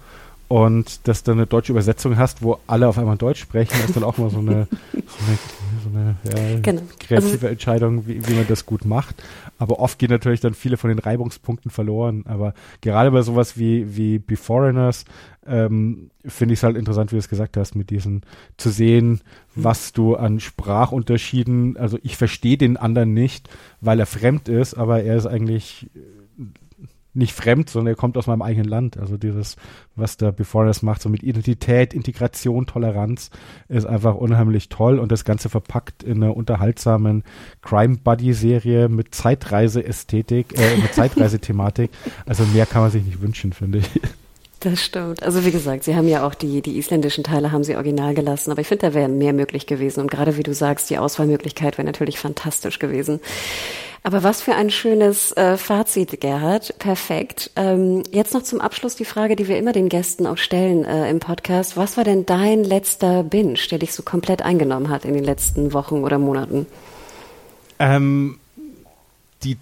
und 0.51 1.07
dass 1.07 1.23
du 1.23 1.31
eine 1.31 1.47
deutsche 1.47 1.71
Übersetzung 1.71 2.17
hast, 2.17 2.43
wo 2.43 2.59
alle 2.67 2.89
auf 2.89 2.97
einmal 2.97 3.15
Deutsch 3.15 3.39
sprechen, 3.39 3.73
ist 3.85 3.95
dann 3.95 4.03
auch 4.03 4.17
mal 4.17 4.29
so 4.29 4.39
eine, 4.39 4.67
so 4.91 4.99
eine, 5.25 5.37
so 5.81 5.89
eine 5.97 6.15
ja, 6.25 6.59
genau. 6.59 6.81
kreative 6.99 7.31
also, 7.31 7.47
Entscheidung, 7.47 8.05
wie, 8.05 8.27
wie 8.27 8.33
man 8.33 8.45
das 8.49 8.65
gut 8.65 8.83
macht. 8.83 9.23
Aber 9.59 9.79
oft 9.79 9.97
gehen 9.97 10.09
natürlich 10.09 10.41
dann 10.41 10.53
viele 10.53 10.75
von 10.75 10.89
den 10.89 10.99
Reibungspunkten 10.99 11.71
verloren. 11.71 12.25
Aber 12.27 12.53
gerade 12.81 13.11
bei 13.11 13.21
sowas 13.21 13.57
wie, 13.57 13.95
wie 13.95 14.19
Beforeigners 14.19 15.05
ähm, 15.47 16.11
finde 16.25 16.53
ich 16.53 16.59
es 16.59 16.63
halt 16.63 16.75
interessant, 16.75 17.13
wie 17.13 17.15
du 17.15 17.19
es 17.19 17.29
gesagt 17.29 17.55
hast, 17.55 17.75
mit 17.75 17.89
diesen 17.89 18.23
zu 18.57 18.71
sehen, 18.71 19.21
was 19.55 19.93
du 19.93 20.17
an 20.17 20.41
Sprachunterschieden, 20.41 21.77
also 21.77 21.97
ich 22.03 22.17
verstehe 22.17 22.57
den 22.57 22.75
anderen 22.75 23.13
nicht, 23.13 23.49
weil 23.79 24.01
er 24.01 24.05
fremd 24.05 24.49
ist, 24.49 24.73
aber 24.73 25.01
er 25.01 25.15
ist 25.15 25.27
eigentlich 25.27 25.89
nicht 27.13 27.33
fremd, 27.33 27.69
sondern 27.69 27.93
er 27.93 27.97
kommt 27.97 28.17
aus 28.17 28.27
meinem 28.27 28.41
eigenen 28.41 28.67
Land. 28.67 28.97
Also 28.97 29.17
dieses, 29.17 29.57
was 29.95 30.17
da 30.17 30.31
Before 30.31 30.65
das 30.65 30.81
macht, 30.81 31.01
so 31.01 31.09
mit 31.09 31.23
Identität, 31.23 31.93
Integration, 31.93 32.65
Toleranz, 32.65 33.29
ist 33.67 33.85
einfach 33.85 34.15
unheimlich 34.15 34.69
toll 34.69 34.99
und 34.99 35.11
das 35.11 35.25
Ganze 35.25 35.49
verpackt 35.49 36.03
in 36.03 36.23
einer 36.23 36.35
unterhaltsamen 36.35 37.23
Crime 37.61 37.97
Buddy 37.97 38.33
Serie 38.33 38.87
mit 38.89 39.13
Zeitreise-Ästhetik, 39.13 40.57
äh, 40.57 40.77
mit 40.77 40.93
Zeitreise-Thematik. 40.93 41.91
Also 42.25 42.43
mehr 42.45 42.65
kann 42.65 42.83
man 42.83 42.91
sich 42.91 43.03
nicht 43.03 43.21
wünschen, 43.21 43.53
finde 43.53 43.79
ich. 43.79 43.89
Das 44.61 44.79
stimmt. 44.79 45.23
Also 45.23 45.43
wie 45.43 45.49
gesagt, 45.49 45.83
Sie 45.83 45.95
haben 45.95 46.07
ja 46.07 46.25
auch 46.25 46.35
die, 46.35 46.61
die 46.61 46.77
isländischen 46.77 47.23
Teile 47.23 47.51
haben 47.51 47.63
Sie 47.63 47.75
original 47.75 48.13
gelassen, 48.13 48.51
aber 48.51 48.61
ich 48.61 48.67
finde, 48.67 48.87
da 48.87 48.93
wäre 48.93 49.09
mehr 49.09 49.33
möglich 49.33 49.65
gewesen. 49.65 50.01
Und 50.01 50.11
gerade 50.11 50.37
wie 50.37 50.43
du 50.43 50.53
sagst, 50.53 50.91
die 50.91 50.99
Auswahlmöglichkeit 50.99 51.79
wäre 51.79 51.85
natürlich 51.85 52.19
fantastisch 52.19 52.77
gewesen. 52.77 53.21
Aber 54.03 54.23
was 54.23 54.41
für 54.41 54.55
ein 54.55 54.71
schönes 54.71 55.31
äh, 55.33 55.57
Fazit, 55.57 56.19
Gerhard. 56.19 56.77
Perfekt. 56.79 57.51
Ähm, 57.55 58.01
jetzt 58.11 58.33
noch 58.33 58.41
zum 58.41 58.59
Abschluss 58.59 58.95
die 58.95 59.05
Frage, 59.05 59.35
die 59.35 59.47
wir 59.47 59.59
immer 59.59 59.73
den 59.73 59.89
Gästen 59.89 60.25
auch 60.25 60.37
stellen 60.37 60.85
äh, 60.85 61.09
im 61.09 61.19
Podcast. 61.19 61.77
Was 61.77 61.97
war 61.97 62.03
denn 62.03 62.25
dein 62.25 62.63
letzter 62.63 63.23
Binge, 63.23 63.59
der 63.69 63.77
dich 63.77 63.93
so 63.93 64.01
komplett 64.01 64.41
eingenommen 64.41 64.89
hat 64.89 65.05
in 65.05 65.13
den 65.13 65.23
letzten 65.23 65.73
Wochen 65.73 66.03
oder 66.03 66.17
Monaten? 66.17 66.65
Ähm, 67.77 68.39
die, 69.43 69.57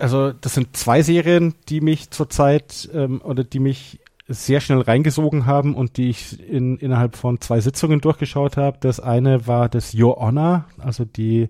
also 0.00 0.32
das 0.32 0.54
sind 0.54 0.76
zwei 0.76 1.02
Serien, 1.02 1.54
die 1.68 1.80
mich 1.80 2.10
zurzeit 2.10 2.88
ähm, 2.92 3.20
oder 3.22 3.44
die 3.44 3.60
mich 3.60 4.00
sehr 4.26 4.60
schnell 4.60 4.80
reingesogen 4.80 5.46
haben 5.46 5.74
und 5.74 5.98
die 5.98 6.08
ich 6.08 6.40
in, 6.48 6.78
innerhalb 6.78 7.14
von 7.14 7.40
zwei 7.40 7.60
Sitzungen 7.60 8.00
durchgeschaut 8.00 8.56
habe. 8.56 8.78
Das 8.80 8.98
eine 8.98 9.46
war 9.46 9.68
das 9.68 9.94
Your 9.94 10.16
Honor, 10.16 10.64
also 10.78 11.04
die 11.04 11.48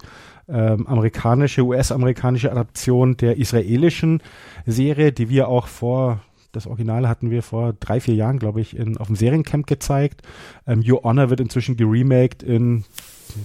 ähm, 0.49 0.87
amerikanische, 0.87 1.63
US-amerikanische 1.63 2.51
Adaption 2.51 3.17
der 3.17 3.39
israelischen 3.39 4.23
Serie, 4.67 5.13
die 5.13 5.29
wir 5.29 5.49
auch 5.49 5.67
vor 5.67 6.21
das 6.55 6.67
Original 6.69 7.09
hatten 7.09 7.31
wir 7.31 7.43
vor 7.43 7.73
drei, 7.73 8.01
vier 8.01 8.15
Jahren, 8.15 8.39
glaube 8.39 8.61
ich, 8.61 8.77
in, 8.77 8.97
auf 8.97 9.09
dem 9.09 9.17
Seriencamp 9.17 9.67
gezeigt. 9.67 10.23
Ähm, 10.67 10.85
Your 10.87 11.03
Honor 11.03 11.31
wird 11.31 11.41
inzwischen 11.41 11.77
geremaked 11.77 12.43
in 12.43 12.85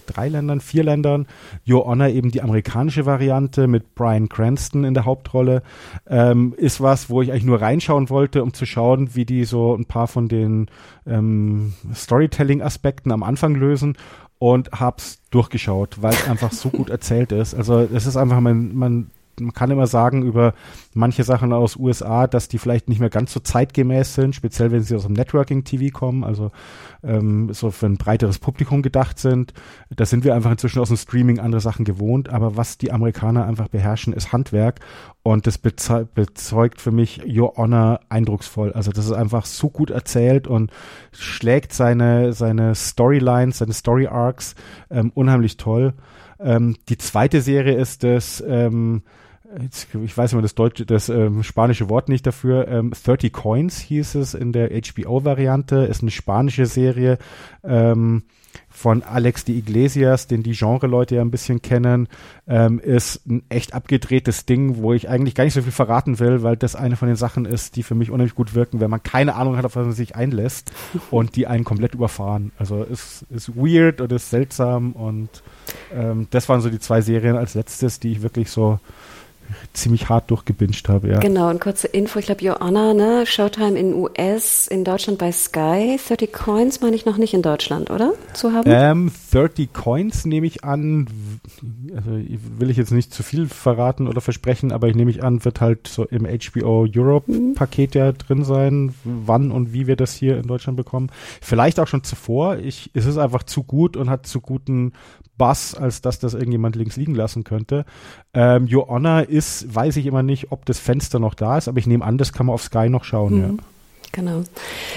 drei 0.06 0.30
Ländern, 0.30 0.60
vier 0.60 0.84
Ländern. 0.84 1.26
Your 1.68 1.86
Honor 1.86 2.10
eben 2.10 2.32
die 2.32 2.42
amerikanische 2.42 3.06
Variante 3.06 3.68
mit 3.68 3.96
Brian 3.96 4.30
Cranston 4.30 4.84
in 4.84 4.94
der 4.94 5.06
Hauptrolle. 5.06 5.64
Ähm, 6.08 6.54
ist 6.58 6.82
was, 6.82 7.10
wo 7.10 7.22
ich 7.22 7.32
eigentlich 7.32 7.46
nur 7.46 7.62
reinschauen 7.62 8.10
wollte, 8.10 8.44
um 8.44 8.54
zu 8.54 8.66
schauen, 8.66 9.16
wie 9.16 9.26
die 9.26 9.46
so 9.46 9.76
ein 9.76 9.86
paar 9.86 10.08
von 10.08 10.28
den 10.28 10.68
ähm, 11.08 11.74
Storytelling-Aspekten 11.94 13.12
am 13.12 13.24
Anfang 13.24 13.56
lösen 13.56 13.98
und 14.40 14.72
hab's 14.72 15.20
durchgeschaut, 15.32 16.02
weil 16.02 16.14
es 16.14 16.28
einfach 16.28 16.52
so 16.52 16.70
gut 16.70 16.90
erzählt 16.90 17.32
ist. 17.32 17.54
Also 17.54 17.80
es 17.82 18.06
ist 18.06 18.18
einfach, 18.18 18.40
man, 18.40 18.74
man 18.74 19.12
man 19.40 19.54
kann 19.54 19.72
immer 19.72 19.88
sagen 19.88 20.24
über 20.24 20.54
manche 20.94 21.24
Sachen 21.24 21.54
aus 21.54 21.76
USA, 21.76 22.28
dass 22.28 22.48
die 22.48 22.58
vielleicht 22.58 22.90
nicht 22.90 23.00
mehr 23.00 23.10
ganz 23.10 23.34
so 23.34 23.40
zeitgemäß 23.40 24.16
sind, 24.16 24.36
speziell 24.36 24.72
wenn 24.72 24.84
sie 24.84 24.96
aus 24.96 25.04
dem 25.04 25.14
Networking-TV 25.14 25.98
kommen, 25.98 26.24
also 26.24 26.52
ähm, 27.04 27.54
so 27.54 27.72
für 27.72 27.86
ein 27.86 27.98
breiteres 27.98 28.40
Publikum 28.40 28.82
gedacht 28.82 29.20
sind. 29.20 29.54
Da 29.90 30.06
sind 30.06 30.24
wir 30.24 30.36
einfach 30.36 30.52
inzwischen 30.52 30.80
aus 30.80 30.90
dem 30.90 30.98
Streaming 30.98 31.40
andere 31.40 31.62
Sachen 31.62 31.86
gewohnt, 31.86 32.30
aber 32.30 32.58
was 32.58 32.78
die 32.78 32.92
Amerikaner 32.92 33.46
einfach 33.46 33.68
beherrschen, 33.68 34.14
ist 34.14 34.34
Handwerk 34.34 34.80
und 35.24 35.48
das 35.48 35.58
beze 35.58 36.08
bezeugt 36.14 36.82
für 36.82 36.92
mich 36.92 37.22
Your 37.26 37.58
Honor 37.58 38.00
eindrucksvoll. 38.10 38.74
Also 38.74 38.92
das 38.92 39.06
ist 39.06 39.12
einfach 39.12 39.46
so 39.46 39.70
gut 39.70 39.90
erzählt 39.90 40.48
und 40.48 40.72
schlägt 41.12 41.74
seine, 41.74 42.34
seine 42.34 42.76
Storylines, 42.76 43.60
seine 43.60 43.74
Story 43.74 44.08
Arcs 44.08 44.56
ähm, 44.90 45.12
unheimlich 45.14 45.58
toll. 45.58 45.94
Ähm, 46.40 46.78
die 46.88 46.98
zweite 46.98 47.42
Serie 47.42 47.76
ist 47.76 48.04
das 48.04 48.44
ähm, 48.48 49.04
Jetzt, 49.58 49.88
ich 49.96 50.16
weiß 50.16 50.34
immer 50.34 50.44
das 50.44 50.54
deutsche, 50.54 50.86
das 50.86 51.10
ähm, 51.10 51.42
spanische 51.42 51.90
Wort 51.90 52.08
nicht 52.08 52.28
dafür. 52.28 52.68
Ähm, 52.68 52.92
30 52.92 53.34
Coins 53.34 53.80
hieß 53.80 54.16
es 54.16 54.34
in 54.36 54.52
der 54.52 54.70
HBO-Variante. 54.70 55.78
Ist 55.78 56.02
eine 56.02 56.12
spanische 56.12 56.68
Serie 56.68 57.18
ähm, 57.64 58.24
von 58.70 59.02
Alex 59.02 59.46
de 59.46 59.58
Iglesias, 59.58 60.28
den 60.28 60.44
die 60.44 60.52
Genre-Leute 60.52 61.16
ja 61.16 61.22
ein 61.22 61.32
bisschen 61.32 61.64
kennen. 61.64 62.08
Ähm, 62.48 62.80
ist 62.80 63.26
ein 63.28 63.42
echt 63.50 63.74
abgedrehtes 63.74 64.46
Ding, 64.46 64.78
wo 64.78 64.94
ich 64.94 65.10
eigentlich 65.10 65.34
gar 65.34 65.46
nicht 65.46 65.56
so 65.56 65.64
viel 65.64 65.72
verraten 65.72 66.20
will, 66.20 66.44
weil 66.44 66.56
das 66.56 66.76
eine 66.76 66.96
von 66.96 67.08
den 67.08 67.18
Sachen 67.18 67.46
ist, 67.46 67.76
die 67.76 67.84
für 67.84 67.96
mich 67.96 68.12
unheimlich 68.12 68.36
gut 68.36 68.54
wirken, 68.54 68.80
wenn 68.80 68.92
man 68.92 69.02
keine 69.02 69.34
Ahnung 69.34 69.58
hat, 69.58 69.66
auf 69.66 69.76
was 69.76 69.86
man 69.86 69.96
sich 69.96 70.16
einlässt 70.16 70.72
und 71.10 71.36
die 71.36 71.48
einen 71.48 71.64
komplett 71.64 71.96
überfahren. 71.96 72.52
Also 72.60 72.84
ist, 72.84 73.26
ist 73.32 73.56
weird 73.56 74.00
und 74.00 74.12
ist 74.12 74.30
seltsam 74.30 74.92
und 74.92 75.30
ähm, 75.92 76.28
das 76.30 76.48
waren 76.50 76.62
so 76.62 76.70
die 76.70 76.80
zwei 76.80 77.02
Serien 77.02 77.36
als 77.36 77.56
letztes, 77.56 78.00
die 78.00 78.12
ich 78.12 78.22
wirklich 78.22 78.52
so 78.52 78.80
ziemlich 79.74 80.10
hart 80.10 80.32
durchgebinged 80.32 80.90
habe, 80.90 81.10
ja. 81.10 81.20
Genau, 81.20 81.50
und 81.50 81.62
kurze 81.62 81.88
Info, 81.88 82.20
ich 82.20 82.26
glaube, 82.26 82.44
Joanna, 82.44 82.94
ne, 82.94 83.26
Showtime 83.26 83.78
in 83.78 83.94
US, 83.94 84.68
in 84.68 84.84
Deutschland 84.84 85.18
bei 85.20 85.32
Sky, 85.32 86.00
30 86.08 86.32
Coins 86.32 86.82
meine 86.82 86.96
ich 86.96 87.06
noch 87.06 87.18
nicht 87.18 87.34
in 87.34 87.42
Deutschland, 87.42 87.90
oder? 87.90 88.14
Zu 88.34 88.54
haben? 88.54 88.70
Ähm, 88.72 89.12
30 89.32 89.74
Coins 89.74 90.26
nehme 90.26 90.48
ich 90.48 90.64
an, 90.64 91.08
also 91.96 92.12
will 92.12 92.70
ich 92.70 92.78
jetzt 92.78 92.92
nicht 92.92 93.14
zu 93.14 93.24
viel 93.24 93.48
verraten 93.48 94.08
oder 94.08 94.22
versprechen, 94.22 94.72
aber 94.72 94.88
ich 94.88 94.96
nehme 94.96 95.12
ich 95.12 95.24
an, 95.24 95.46
wird 95.46 95.62
halt 95.62 95.88
so 95.88 96.06
im 96.06 96.26
HBO 96.26 96.88
Europe 96.94 97.32
mhm. 97.32 97.54
Paket 97.54 97.96
ja 97.96 98.12
drin 98.12 98.44
sein, 98.44 98.94
wann 99.04 99.52
und 99.52 99.74
wie 99.74 99.88
wir 99.88 99.96
das 99.96 100.14
hier 100.14 100.38
in 100.38 100.48
Deutschland 100.48 100.78
bekommen. 100.78 101.12
Vielleicht 101.42 101.80
auch 101.80 101.88
schon 101.88 102.04
zuvor, 102.04 102.58
ich, 102.58 102.92
es 102.94 103.06
ist 103.06 103.18
einfach 103.18 103.44
zu 103.44 103.64
gut 103.64 103.98
und 103.98 104.10
hat 104.10 104.26
zu 104.26 104.42
guten 104.42 104.94
Bass, 105.40 105.74
als 105.74 106.02
dass 106.02 106.20
das 106.20 106.36
irgendjemand 106.36 106.76
links 106.76 106.96
liegen 106.98 107.16
lassen 107.16 107.44
könnte. 107.44 107.86
Ähm, 108.36 108.68
Your 108.72 108.90
Honor 108.90 109.28
ist, 109.28 109.74
weiß 109.74 109.98
ich 109.98 110.06
immer 110.06 110.22
nicht, 110.22 110.52
ob 110.52 110.66
das 110.66 110.78
Fenster 110.78 111.18
noch 111.18 111.34
da 111.34 111.58
ist, 111.58 111.68
aber 111.68 111.80
ich 111.80 111.88
nehme 111.88 112.06
an, 112.06 112.20
das 112.20 112.32
kann 112.32 112.46
man 112.46 112.54
auf 112.54 112.62
Sky 112.62 112.90
noch 112.90 113.04
schauen, 113.04 113.34
mhm. 113.34 113.42
ja. 113.42 113.64
Genau. 114.12 114.42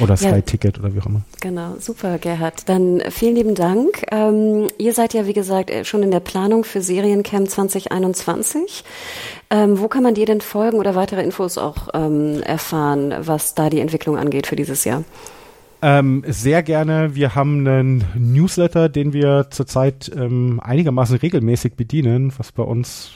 Oder 0.01 0.17
Sky 0.17 0.27
ja, 0.27 0.41
Ticket 0.41 0.79
oder 0.79 0.95
wie 0.95 1.01
auch 1.01 1.07
immer. 1.07 1.21
Genau, 1.41 1.77
super, 1.79 2.17
Gerhard. 2.19 2.69
Dann 2.69 3.03
vielen 3.11 3.35
lieben 3.35 3.55
Dank. 3.55 4.05
Ähm, 4.11 4.69
ihr 4.79 4.95
seid 4.95 5.13
ja, 5.13 5.27
wie 5.27 5.35
gesagt, 5.35 5.71
äh, 5.71 5.85
schon 5.85 6.03
in 6.03 6.11
der 6.11 6.21
Planung 6.21 6.65
für 6.65 6.81
Seriencamp 6.81 7.51
2021. 7.51 8.85
Ähm, 9.51 9.79
wo 9.79 9.89
kann 9.89 10.03
man 10.03 10.15
dir 10.15 10.25
denn 10.25 10.41
folgen 10.41 10.79
oder 10.79 10.95
weitere 10.95 11.23
Infos 11.23 11.59
auch 11.59 11.89
ähm, 11.93 12.43
erfahren, 12.43 13.15
was 13.21 13.55
da 13.55 13.69
die 13.69 13.81
Entwicklung 13.81 14.17
angeht 14.17 14.47
für 14.47 14.57
dieses 14.57 14.85
Jahr? 14.85 15.05
Ähm, 15.85 16.23
sehr 16.29 16.63
gerne. 16.63 17.17
Wir 17.17 17.35
haben 17.35 17.67
einen 17.67 18.05
Newsletter, 18.15 18.89
den 18.89 19.13
wir 19.13 19.49
zurzeit 19.51 20.11
ähm, 20.15 20.61
einigermaßen 20.63 21.17
regelmäßig 21.17 21.75
bedienen, 21.75 22.33
was 22.39 22.53
bei 22.53 22.63
uns 22.63 23.13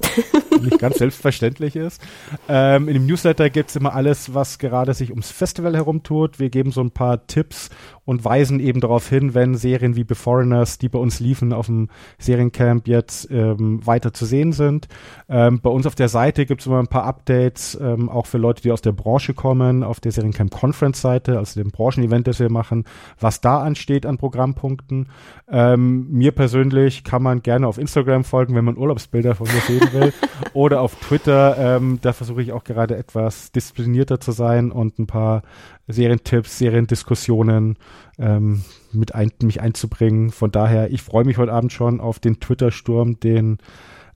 nicht 0.64 0.78
ganz 0.78 0.98
selbstverständlich 0.98 1.76
ist. 1.76 2.02
Ähm, 2.48 2.88
in 2.88 2.94
dem 2.94 3.06
Newsletter 3.06 3.50
gibt's 3.50 3.76
immer 3.76 3.94
alles, 3.94 4.34
was 4.34 4.58
gerade 4.58 4.94
sich 4.94 5.10
ums 5.10 5.30
Festival 5.30 5.74
herumtut. 5.74 6.38
Wir 6.38 6.50
geben 6.50 6.72
so 6.72 6.80
ein 6.80 6.90
paar 6.90 7.26
Tipps 7.26 7.70
und 8.04 8.24
weisen 8.24 8.60
eben 8.60 8.80
darauf 8.80 9.08
hin, 9.08 9.34
wenn 9.34 9.54
Serien 9.54 9.96
wie 9.96 10.04
Beforeigners, 10.04 10.78
die 10.78 10.88
bei 10.88 10.98
uns 10.98 11.20
liefen 11.20 11.52
auf 11.52 11.66
dem 11.66 11.88
Seriencamp 12.18 12.86
jetzt 12.86 13.30
ähm, 13.30 13.84
weiter 13.86 14.12
zu 14.12 14.26
sehen 14.26 14.52
sind. 14.52 14.88
Ähm, 15.28 15.60
bei 15.60 15.70
uns 15.70 15.86
auf 15.86 15.94
der 15.94 16.08
Seite 16.08 16.44
gibt's 16.46 16.66
immer 16.66 16.80
ein 16.80 16.88
paar 16.88 17.04
Updates, 17.04 17.78
ähm, 17.80 18.08
auch 18.08 18.26
für 18.26 18.38
Leute, 18.38 18.62
die 18.62 18.72
aus 18.72 18.82
der 18.82 18.92
Branche 18.92 19.32
kommen, 19.32 19.82
auf 19.82 20.00
der 20.00 20.12
Seriencamp 20.12 20.50
Conference 20.50 21.00
Seite, 21.00 21.38
also 21.38 21.60
dem 21.60 21.70
Branchenevent, 21.70 22.26
das 22.26 22.40
wir 22.40 22.50
machen, 22.50 22.84
was 23.18 23.40
da 23.40 23.60
ansteht 23.60 24.04
an 24.06 24.18
Programmpunkten. 24.18 25.08
Ähm, 25.50 26.10
mir 26.10 26.32
persönlich 26.32 27.04
kann 27.04 27.22
man 27.22 27.42
gerne 27.42 27.66
auf 27.66 27.78
Instagram 27.78 28.24
folgen, 28.24 28.54
wenn 28.54 28.64
man 28.64 28.76
Urlaubsbilder 28.76 29.34
von 29.34 29.46
mir 29.46 29.60
sehen 29.60 29.92
will. 29.92 30.12
oder 30.54 30.80
auf 30.80 30.94
Twitter, 30.96 31.56
ähm, 31.58 31.98
da 32.00 32.12
versuche 32.12 32.42
ich 32.42 32.52
auch 32.52 32.64
gerade 32.64 32.96
etwas 32.96 33.52
disziplinierter 33.52 34.20
zu 34.20 34.32
sein 34.32 34.70
und 34.70 34.98
ein 34.98 35.06
paar 35.06 35.42
Serientipps, 35.88 36.58
Seriendiskussionen 36.58 37.76
ähm, 38.18 38.62
mit 38.92 39.14
ein, 39.14 39.32
mich 39.42 39.60
einzubringen. 39.60 40.30
Von 40.30 40.50
daher, 40.50 40.90
ich 40.90 41.02
freue 41.02 41.24
mich 41.24 41.36
heute 41.38 41.52
Abend 41.52 41.72
schon 41.72 42.00
auf 42.00 42.20
den 42.20 42.40
Twitter-Sturm, 42.40 43.20
den 43.20 43.58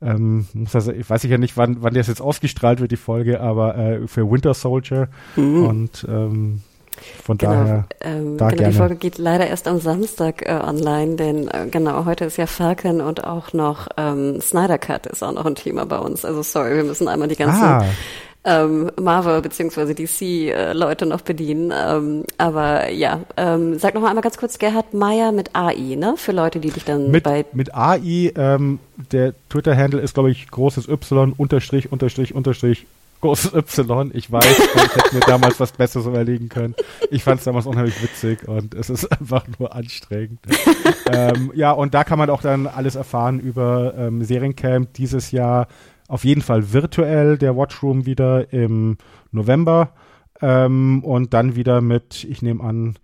ähm, 0.01 0.47
also, 0.73 0.93
ich 0.93 1.11
weiß 1.11 1.25
ja 1.25 1.39
nicht, 1.39 1.57
wann, 1.57 1.83
wann 1.83 1.95
das 1.95 2.07
jetzt 2.07 2.21
ausgestrahlt 2.21 2.81
wird, 2.81 2.93
die 2.93 2.97
Folge, 2.97 3.41
aber 3.41 3.77
äh, 3.77 4.07
für 4.07 4.31
Winter 4.31 4.55
Soldier. 4.55 5.09
Mhm. 5.37 5.67
Und 5.67 6.07
ähm, 6.09 6.63
von 7.25 7.39
genau, 7.39 7.53
daher. 7.53 7.85
Ähm, 8.01 8.37
da 8.37 8.49
genau, 8.49 8.59
gerne. 8.59 8.73
die 8.73 8.79
Folge 8.79 8.97
geht 8.97 9.19
leider 9.19 9.47
erst 9.47 9.69
am 9.69 9.81
Samstag 9.81 10.49
äh, 10.49 10.53
online, 10.53 11.17
denn 11.17 11.49
äh, 11.49 11.67
genau, 11.71 12.05
heute 12.05 12.25
ist 12.25 12.37
ja 12.37 12.47
Falcon 12.47 13.01
und 13.01 13.25
auch 13.25 13.53
noch 13.53 13.89
ähm, 13.97 14.41
Snyder 14.41 14.79
Cut 14.79 15.07
ist 15.07 15.23
auch 15.23 15.33
noch 15.33 15.47
ein 15.47 15.55
Thema 15.55 15.87
bei 15.87 15.99
uns. 15.99 16.25
Also 16.25 16.43
sorry, 16.43 16.77
wir 16.77 16.85
müssen 16.85 17.09
einmal 17.09 17.29
die 17.29 17.37
ganzen 17.37 17.65
ah. 17.65 17.85
ähm, 18.45 18.91
Marvel 19.01 19.43
bzw. 19.43 19.95
DC-Leute 19.95 21.05
äh, 21.05 21.09
noch 21.09 21.21
bedienen. 21.21 21.73
Ähm, 21.77 22.25
aber 22.39 22.91
ja, 22.91 23.21
ähm, 23.37 23.79
sag 23.79 23.95
noch 23.95 24.03
mal 24.03 24.09
einmal 24.09 24.23
ganz 24.23 24.39
kurz, 24.39 24.59
Gerhard 24.59 24.95
Meyer 24.95 25.33
mit 25.33 25.55
AI, 25.55 25.97
ne? 25.97 26.15
Für 26.17 26.33
Leute, 26.33 26.61
die 26.61 26.71
dich 26.71 26.85
dann 26.85 27.11
mit, 27.11 27.25
bei... 27.25 27.45
Mit 27.53 27.75
AI, 27.75 28.33
ähm, 28.37 28.79
der 29.13 29.35
Twitter-Handle 29.49 30.01
ist, 30.01 30.15
glaube 30.15 30.31
ich, 30.31 30.51
großes 30.51 30.89
Y, 30.89 31.33
Unterstrich, 31.37 31.93
Unterstrich, 31.93 32.35
Unterstrich, 32.35 32.87
großes 33.21 33.55
Y. 33.55 34.11
Ich 34.15 34.31
weiß, 34.31 34.45
ich 34.75 34.97
hätte 34.97 35.15
mir 35.15 35.21
damals 35.21 35.61
was 35.61 35.73
Besseres 35.73 36.07
überlegen 36.07 36.49
können. 36.49 36.75
Ich 37.11 37.25
fand 37.25 37.39
es 37.39 37.45
damals 37.45 37.67
unheimlich 37.67 38.03
witzig 38.03 38.47
und 38.49 38.75
es 38.75 38.91
ist 38.91 39.11
einfach 39.21 39.45
nur 39.59 39.75
anstrengend. 39.75 40.41
ähm, 41.13 41.53
ja, 41.55 41.73
und 41.73 41.95
da 41.95 42.05
kann 42.05 42.19
man 42.19 42.31
auch 42.31 42.43
dann 42.43 42.67
alles 42.67 42.95
erfahren 42.95 43.41
über 43.41 43.95
ähm, 43.97 44.23
Seriencamp 44.23 44.93
dieses 44.95 45.31
Jahr. 45.31 45.69
Auf 46.09 46.25
jeden 46.25 46.43
Fall 46.43 46.73
virtuell, 46.73 47.37
der 47.39 47.57
Watchroom 47.57 48.07
wieder 48.07 48.53
im 48.53 48.97
November. 49.31 49.93
Ähm, 50.41 51.03
und 51.05 51.35
dann 51.35 51.57
wieder 51.57 51.81
mit, 51.81 52.25
ich 52.25 52.43
nehme 52.43 52.63
an, 52.63 52.95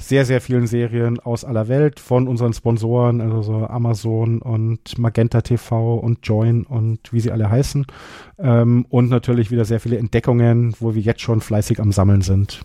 sehr, 0.00 0.24
sehr 0.24 0.40
vielen 0.40 0.66
Serien 0.66 1.20
aus 1.20 1.44
aller 1.44 1.68
Welt 1.68 2.00
von 2.00 2.26
unseren 2.26 2.52
Sponsoren, 2.52 3.20
also 3.20 3.42
so 3.42 3.66
Amazon 3.66 4.40
und 4.40 4.98
Magenta 4.98 5.42
TV 5.42 5.96
und 5.96 6.26
Join 6.26 6.64
und 6.64 7.12
wie 7.12 7.20
sie 7.20 7.30
alle 7.30 7.50
heißen. 7.50 7.86
Ähm, 8.38 8.86
und 8.88 9.10
natürlich 9.10 9.50
wieder 9.50 9.64
sehr 9.64 9.78
viele 9.78 9.98
Entdeckungen, 9.98 10.74
wo 10.80 10.94
wir 10.94 11.02
jetzt 11.02 11.20
schon 11.20 11.40
fleißig 11.40 11.80
am 11.80 11.92
Sammeln 11.92 12.22
sind. 12.22 12.62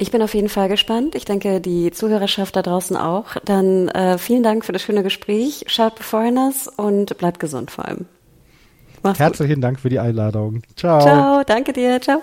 Ich 0.00 0.12
bin 0.12 0.22
auf 0.22 0.32
jeden 0.32 0.48
Fall 0.48 0.68
gespannt. 0.68 1.16
Ich 1.16 1.24
denke, 1.24 1.60
die 1.60 1.90
Zuhörerschaft 1.90 2.54
da 2.54 2.62
draußen 2.62 2.96
auch. 2.96 3.36
Dann 3.44 3.88
äh, 3.88 4.16
vielen 4.16 4.44
Dank 4.44 4.64
für 4.64 4.72
das 4.72 4.80
schöne 4.82 5.02
Gespräch. 5.02 5.64
Schaut 5.66 5.98
Foreigners 5.98 6.68
und 6.68 7.18
bleibt 7.18 7.40
gesund 7.40 7.72
vor 7.72 7.86
allem. 7.86 8.06
Mach's 9.02 9.18
Herzlichen 9.18 9.56
gut. 9.56 9.64
Dank 9.64 9.80
für 9.80 9.88
die 9.88 9.98
Einladung. 9.98 10.62
Ciao. 10.76 11.00
Ciao, 11.00 11.42
danke 11.44 11.72
dir. 11.72 12.00
Ciao. 12.00 12.22